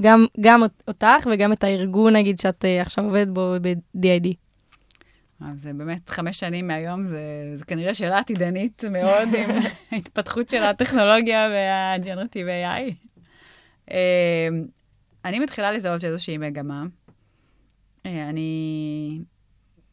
גם, 0.00 0.26
גם 0.40 0.62
אותך 0.88 1.26
וגם 1.32 1.52
את 1.52 1.64
הארגון, 1.64 2.16
נגיד, 2.16 2.40
שאת 2.40 2.64
אה, 2.64 2.82
עכשיו 2.82 3.04
עובדת 3.04 3.28
בו 3.28 3.54
ב-DID. 3.62 4.28
זה 5.56 5.72
באמת 5.72 6.10
חמש 6.10 6.40
שנים 6.40 6.66
מהיום, 6.66 7.04
זה, 7.04 7.52
זה 7.54 7.64
כנראה 7.64 7.94
שאלה 7.94 8.18
עתידנית 8.18 8.84
מאוד 8.84 9.28
עם 9.38 9.50
ההתפתחות 9.90 10.48
של 10.48 10.62
הטכנולוגיה 10.62 11.48
וה-Generative 11.50 12.34
AI. 12.34 12.94
אה, 13.90 14.48
אני 15.24 15.38
מתחילה 15.38 15.72
לזהות 15.72 16.04
איזושהי 16.04 16.38
מגמה. 16.38 16.84
אני 18.04 19.18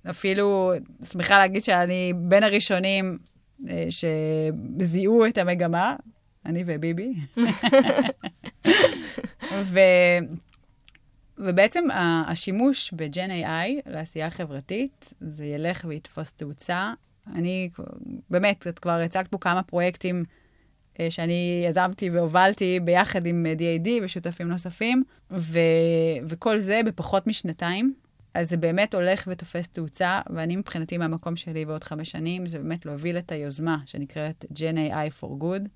אפילו 0.09 0.73
שמחה 1.03 1.37
להגיד 1.37 1.63
שאני 1.63 2.13
בין 2.15 2.43
הראשונים 2.43 3.17
שזיהו 3.89 5.25
את 5.25 5.37
המגמה, 5.37 5.95
אני 6.47 6.63
וביבי. 6.67 7.13
ו... 9.71 9.79
ובעצם 11.37 11.87
השימוש 12.27 12.93
ב-Gen 12.93 13.45
AI 13.45 13.89
לעשייה 13.91 14.29
חברתית, 14.29 15.13
זה 15.21 15.45
ילך 15.45 15.85
ויתפוס 15.87 16.33
תאוצה. 16.33 16.93
אני, 17.35 17.69
באמת, 18.29 18.67
את 18.67 18.79
כבר 18.79 18.91
הצגת 18.91 19.27
פה 19.27 19.37
כמה 19.37 19.63
פרויקטים 19.63 20.23
אה, 20.99 21.11
שאני 21.11 21.63
יזמתי 21.69 22.09
והובלתי 22.09 22.79
ביחד 22.79 23.25
עם 23.25 23.45
אה, 23.45 23.53
DAD 23.53 23.89
ושותפים 24.03 24.47
נוספים, 24.47 25.03
ו, 25.31 25.59
וכל 26.29 26.59
זה 26.59 26.81
בפחות 26.85 27.27
משנתיים. 27.27 27.93
אז 28.33 28.49
זה 28.49 28.57
באמת 28.57 28.95
הולך 28.95 29.27
ותופס 29.27 29.67
תאוצה, 29.67 30.21
ואני 30.29 30.55
מבחינתי 30.55 30.97
מהמקום 30.97 31.35
שלי 31.35 31.65
בעוד 31.65 31.83
חמש 31.83 32.11
שנים, 32.11 32.45
זה 32.45 32.59
באמת 32.59 32.85
להוביל 32.85 33.17
את 33.17 33.31
היוזמה 33.31 33.77
שנקראת 33.85 34.45
Gen 34.53 34.75
AI 34.91 35.21
for 35.21 35.27
Good, 35.41 35.67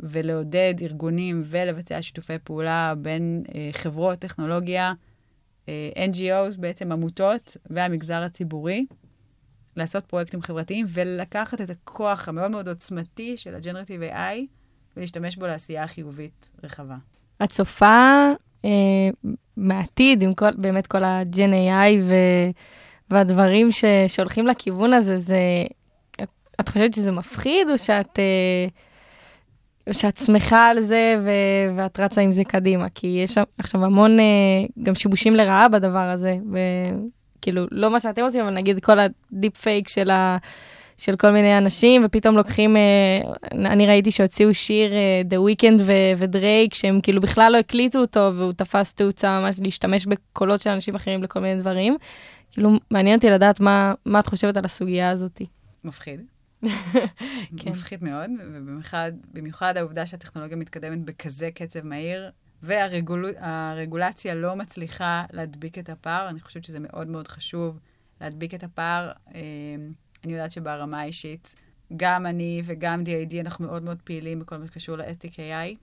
ולעודד 0.00 0.74
ארגונים 0.82 1.42
ולבצע 1.44 2.02
שיתופי 2.02 2.38
פעולה 2.44 2.94
בין 2.98 3.42
אה, 3.54 3.68
חברות 3.72 4.18
טכנולוגיה, 4.18 4.92
אה, 5.68 5.90
NGOs, 6.12 6.60
בעצם 6.60 6.92
עמותות, 6.92 7.56
והמגזר 7.70 8.22
הציבורי, 8.22 8.86
לעשות 9.76 10.06
פרויקטים 10.06 10.42
חברתיים 10.42 10.86
ולקחת 10.88 11.60
את 11.60 11.70
הכוח 11.70 12.28
המאוד 12.28 12.50
מאוד 12.50 12.68
עוצמתי 12.68 13.36
של 13.36 13.54
ה-Generative 13.54 14.14
AI 14.14 14.46
ולהשתמש 14.96 15.36
בו 15.36 15.46
לעשייה 15.46 15.88
חיובית 15.88 16.50
רחבה. 16.64 16.96
את 17.44 17.52
צופה 17.52 18.32
אה, 18.64 18.70
מעתיד 19.56 20.22
עם 20.22 20.34
כל, 20.34 20.50
באמת 20.56 20.86
כל 20.86 21.04
ה-Gen 21.04 21.52
AI 21.52 22.02
ו, 22.04 22.14
והדברים 23.10 23.72
ש, 23.72 23.84
שהולכים 24.08 24.46
לכיוון 24.46 24.92
הזה, 24.92 25.18
זה, 25.18 25.38
את, 26.22 26.28
את 26.60 26.68
חושבת 26.68 26.94
שזה 26.94 27.12
מפחיד 27.12 27.70
או 27.70 27.78
שאת, 27.78 28.18
אה, 28.18 28.66
שאת 29.92 30.16
שמחה 30.16 30.68
על 30.68 30.82
זה 30.82 31.16
ו, 31.24 31.30
ואת 31.76 32.00
רצה 32.00 32.20
עם 32.20 32.32
זה 32.32 32.44
קדימה? 32.44 32.86
כי 32.94 33.06
יש 33.06 33.34
שם 33.34 33.42
עכשיו 33.58 33.84
המון 33.84 34.20
אה, 34.20 34.24
גם 34.82 34.94
שיבושים 34.94 35.36
לרעה 35.36 35.68
בדבר 35.68 35.98
הזה, 35.98 36.36
וכאילו, 37.38 37.66
לא 37.70 37.90
מה 37.90 38.00
שאתם 38.00 38.22
עושים, 38.22 38.40
אבל 38.40 38.54
נגיד 38.54 38.80
כל 38.80 38.98
ה 38.98 39.10
deep 39.10 39.56
fake 39.56 39.88
של 39.88 40.10
ה... 40.10 40.36
של 40.98 41.16
כל 41.16 41.30
מיני 41.30 41.58
אנשים, 41.58 42.02
ופתאום 42.04 42.36
לוקחים, 42.36 42.76
אה, 42.76 43.20
אני 43.52 43.86
ראיתי 43.86 44.10
שהוציאו 44.10 44.54
שיר 44.54 44.92
אה, 44.92 45.22
The 45.30 45.34
Weeknd 45.34 45.80
ו- 45.80 46.12
ודרייק, 46.16 46.74
שהם 46.74 47.00
כאילו 47.00 47.20
בכלל 47.20 47.52
לא 47.52 47.58
הקליטו 47.58 47.98
אותו, 47.98 48.30
והוא 48.34 48.52
תפס 48.52 48.92
תאוצה 48.92 49.40
ממש 49.40 49.56
להשתמש 49.64 50.06
בקולות 50.06 50.62
של 50.62 50.70
אנשים 50.70 50.94
אחרים 50.94 51.22
לכל 51.22 51.40
מיני 51.40 51.60
דברים. 51.60 51.96
כאילו, 52.52 52.70
מעניין 52.90 53.16
אותי 53.16 53.30
לדעת 53.30 53.60
מה, 53.60 53.94
מה 54.04 54.20
את 54.20 54.26
חושבת 54.26 54.56
על 54.56 54.64
הסוגיה 54.64 55.10
הזאת. 55.10 55.42
מפחיד. 55.84 56.20
כן. 57.56 57.70
מפחיד 57.70 58.04
מאוד, 58.04 58.30
ובמיוחד 58.46 59.12
במיוחד 59.32 59.76
העובדה 59.76 60.06
שהטכנולוגיה 60.06 60.56
מתקדמת 60.56 61.04
בכזה 61.04 61.50
קצב 61.50 61.82
מהיר, 61.82 62.30
והרגולציה 62.62 64.34
לא 64.34 64.56
מצליחה 64.56 65.24
להדביק 65.32 65.78
את 65.78 65.88
הפער. 65.88 66.28
אני 66.28 66.40
חושבת 66.40 66.64
שזה 66.64 66.78
מאוד 66.80 67.06
מאוד 67.06 67.28
חשוב 67.28 67.78
להדביק 68.20 68.54
את 68.54 68.64
הפער. 68.64 69.12
אה, 69.34 69.40
אני 70.24 70.32
יודעת 70.32 70.52
שברמה 70.52 71.00
האישית, 71.00 71.54
גם 71.96 72.26
אני 72.26 72.62
וגם 72.64 73.02
DID, 73.02 73.40
אנחנו 73.40 73.66
מאוד 73.66 73.82
מאוד 73.82 74.02
פעילים 74.02 74.40
בכל 74.40 74.56
מה 74.56 74.66
שקשור 74.66 74.96
לאתיק 74.96 75.32
AI. 75.34 75.76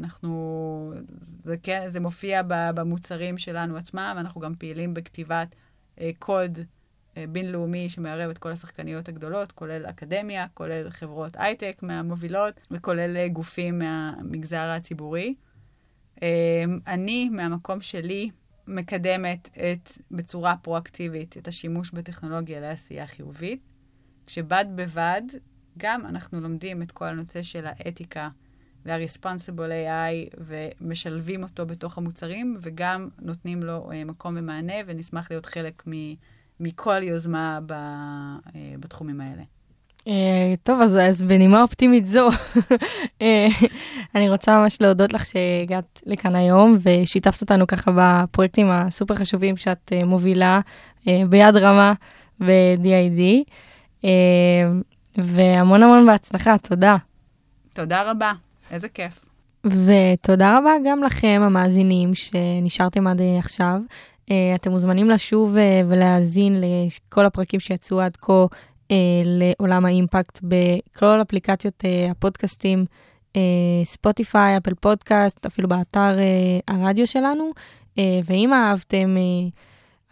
אנחנו, 0.00 0.92
זה, 1.20 1.56
כן, 1.62 1.88
זה 1.88 2.00
מופיע 2.00 2.42
במוצרים 2.48 3.38
שלנו 3.38 3.76
עצמם, 3.76 4.16
אנחנו 4.18 4.40
גם 4.40 4.54
פעילים 4.54 4.94
בכתיבת 4.94 5.54
אה, 6.00 6.10
קוד 6.18 6.58
אה, 6.58 6.64
בינלאומי 7.28 7.88
שמערב 7.88 8.30
את 8.30 8.38
כל 8.38 8.50
השחקניות 8.50 9.08
הגדולות, 9.08 9.52
כולל 9.52 9.86
אקדמיה, 9.86 10.46
כולל 10.54 10.90
חברות 10.90 11.32
הייטק 11.36 11.78
מהמובילות, 11.82 12.54
וכולל 12.70 13.16
אה, 13.16 13.28
גופים 13.28 13.78
מהמגזר 13.78 14.70
הציבורי. 14.76 15.34
אה, 16.22 16.64
אני, 16.86 17.28
מהמקום 17.28 17.80
שלי, 17.80 18.30
מקדמת 18.66 19.48
את, 19.56 19.92
בצורה 20.10 20.56
פרואקטיבית 20.56 21.36
את 21.36 21.48
השימוש 21.48 21.90
בטכנולוגיה 21.90 22.60
לעשייה 22.60 23.06
חיובית, 23.06 23.60
כשבד 24.26 24.64
בבד 24.74 25.22
גם 25.78 26.06
אנחנו 26.06 26.40
לומדים 26.40 26.82
את 26.82 26.92
כל 26.92 27.04
הנושא 27.04 27.42
של 27.42 27.66
האתיקה 27.66 28.28
וה-responsible 28.86 29.70
AI 29.88 30.36
ומשלבים 30.38 31.42
אותו 31.42 31.66
בתוך 31.66 31.98
המוצרים, 31.98 32.58
וגם 32.62 33.08
נותנים 33.18 33.62
לו 33.62 33.92
אה, 33.92 34.04
מקום 34.04 34.34
ומענה, 34.38 34.74
ונשמח 34.86 35.30
להיות 35.30 35.46
חלק 35.46 35.82
מ, 35.86 35.92
מכל 36.60 37.02
יוזמה 37.02 37.58
ב, 37.66 37.72
אה, 37.72 38.74
בתחומים 38.80 39.20
האלה. 39.20 39.42
אה, 40.08 40.54
טוב, 40.62 40.80
אז, 40.80 40.96
אז 40.96 41.22
בנימה 41.22 41.62
אופטימית 41.62 42.06
זו, 42.06 42.28
אה, 43.22 43.46
אני 44.14 44.28
רוצה 44.28 44.58
ממש 44.58 44.80
להודות 44.80 45.12
לך 45.12 45.26
שהגעת 45.26 46.00
לכאן 46.06 46.34
היום 46.34 46.78
ושיתפת 46.82 47.40
אותנו 47.40 47.66
ככה 47.66 47.92
בפרויקטים 47.96 48.70
הסופר 48.70 49.14
חשובים 49.14 49.56
שאת 49.56 49.92
אה, 49.92 50.04
מובילה 50.04 50.60
אה, 51.08 51.22
ביד 51.28 51.56
רמה 51.56 51.92
ב-DID, 52.40 53.20
אה, 54.04 54.10
והמון 55.18 55.82
המון 55.82 56.06
בהצלחה, 56.06 56.58
תודה. 56.58 56.96
תודה 57.74 58.10
רבה, 58.10 58.32
איזה 58.70 58.88
כיף. 58.88 59.24
ותודה 59.66 60.58
רבה 60.58 60.70
גם 60.84 61.02
לכם, 61.02 61.40
המאזינים, 61.44 62.14
שנשארתם 62.14 63.06
עד 63.06 63.20
אה, 63.20 63.38
עכשיו. 63.38 63.80
אה, 64.32 64.54
אתם 64.54 64.70
מוזמנים 64.70 65.10
לשוב 65.10 65.56
אה, 65.56 65.82
ולהאזין 65.88 66.56
לכל 66.60 67.26
הפרקים 67.26 67.60
שיצאו 67.60 68.00
עד 68.00 68.16
כה 68.16 68.46
אה, 68.90 68.96
לעולם 69.24 69.84
האימפקט 69.84 70.40
בכל 70.42 71.22
אפליקציות 71.22 71.84
הפודקאסטים, 72.10 72.84
ספוטיפיי, 73.84 74.56
אפל 74.56 74.74
פודקאסט, 74.74 75.46
אפילו 75.46 75.68
באתר 75.68 76.16
הרדיו 76.68 77.06
שלנו. 77.06 77.50
ואם 78.24 78.52
אהבתם, 78.52 79.16
אה, 79.16 79.48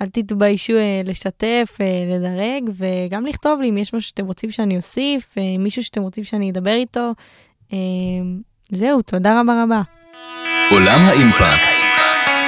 אל 0.03 0.09
תתביישו 0.09 0.73
לשתף, 1.05 1.79
לדרג, 2.15 2.71
וגם 2.77 3.27
לכתוב 3.27 3.61
לי 3.61 3.71
אם 3.71 3.77
יש 3.77 3.95
משהו 3.95 4.09
שאתם 4.09 4.27
רוצים 4.27 4.51
שאני 4.51 4.77
אוסיף, 4.77 5.35
מישהו 5.59 5.85
שאתם 5.85 6.03
רוצים 6.03 6.25
שאני 6.25 6.51
אדבר 6.51 6.75
איתו. 6.75 7.13
זהו, 8.73 9.03
תודה 9.03 9.41
רבה 9.41 9.65
רבה. 9.65 9.83
עולם 10.71 11.01
האימפקט. 11.01 11.80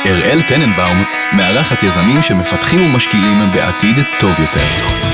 אראל 0.06 0.42
טננבאום 0.42 1.04
מארחת 1.32 1.82
יזמים 1.82 2.22
שמפתחים 2.22 2.80
ומשקיעים 2.86 3.38
בעתיד 3.52 3.96
טוב 4.20 4.40
יותר. 4.40 5.11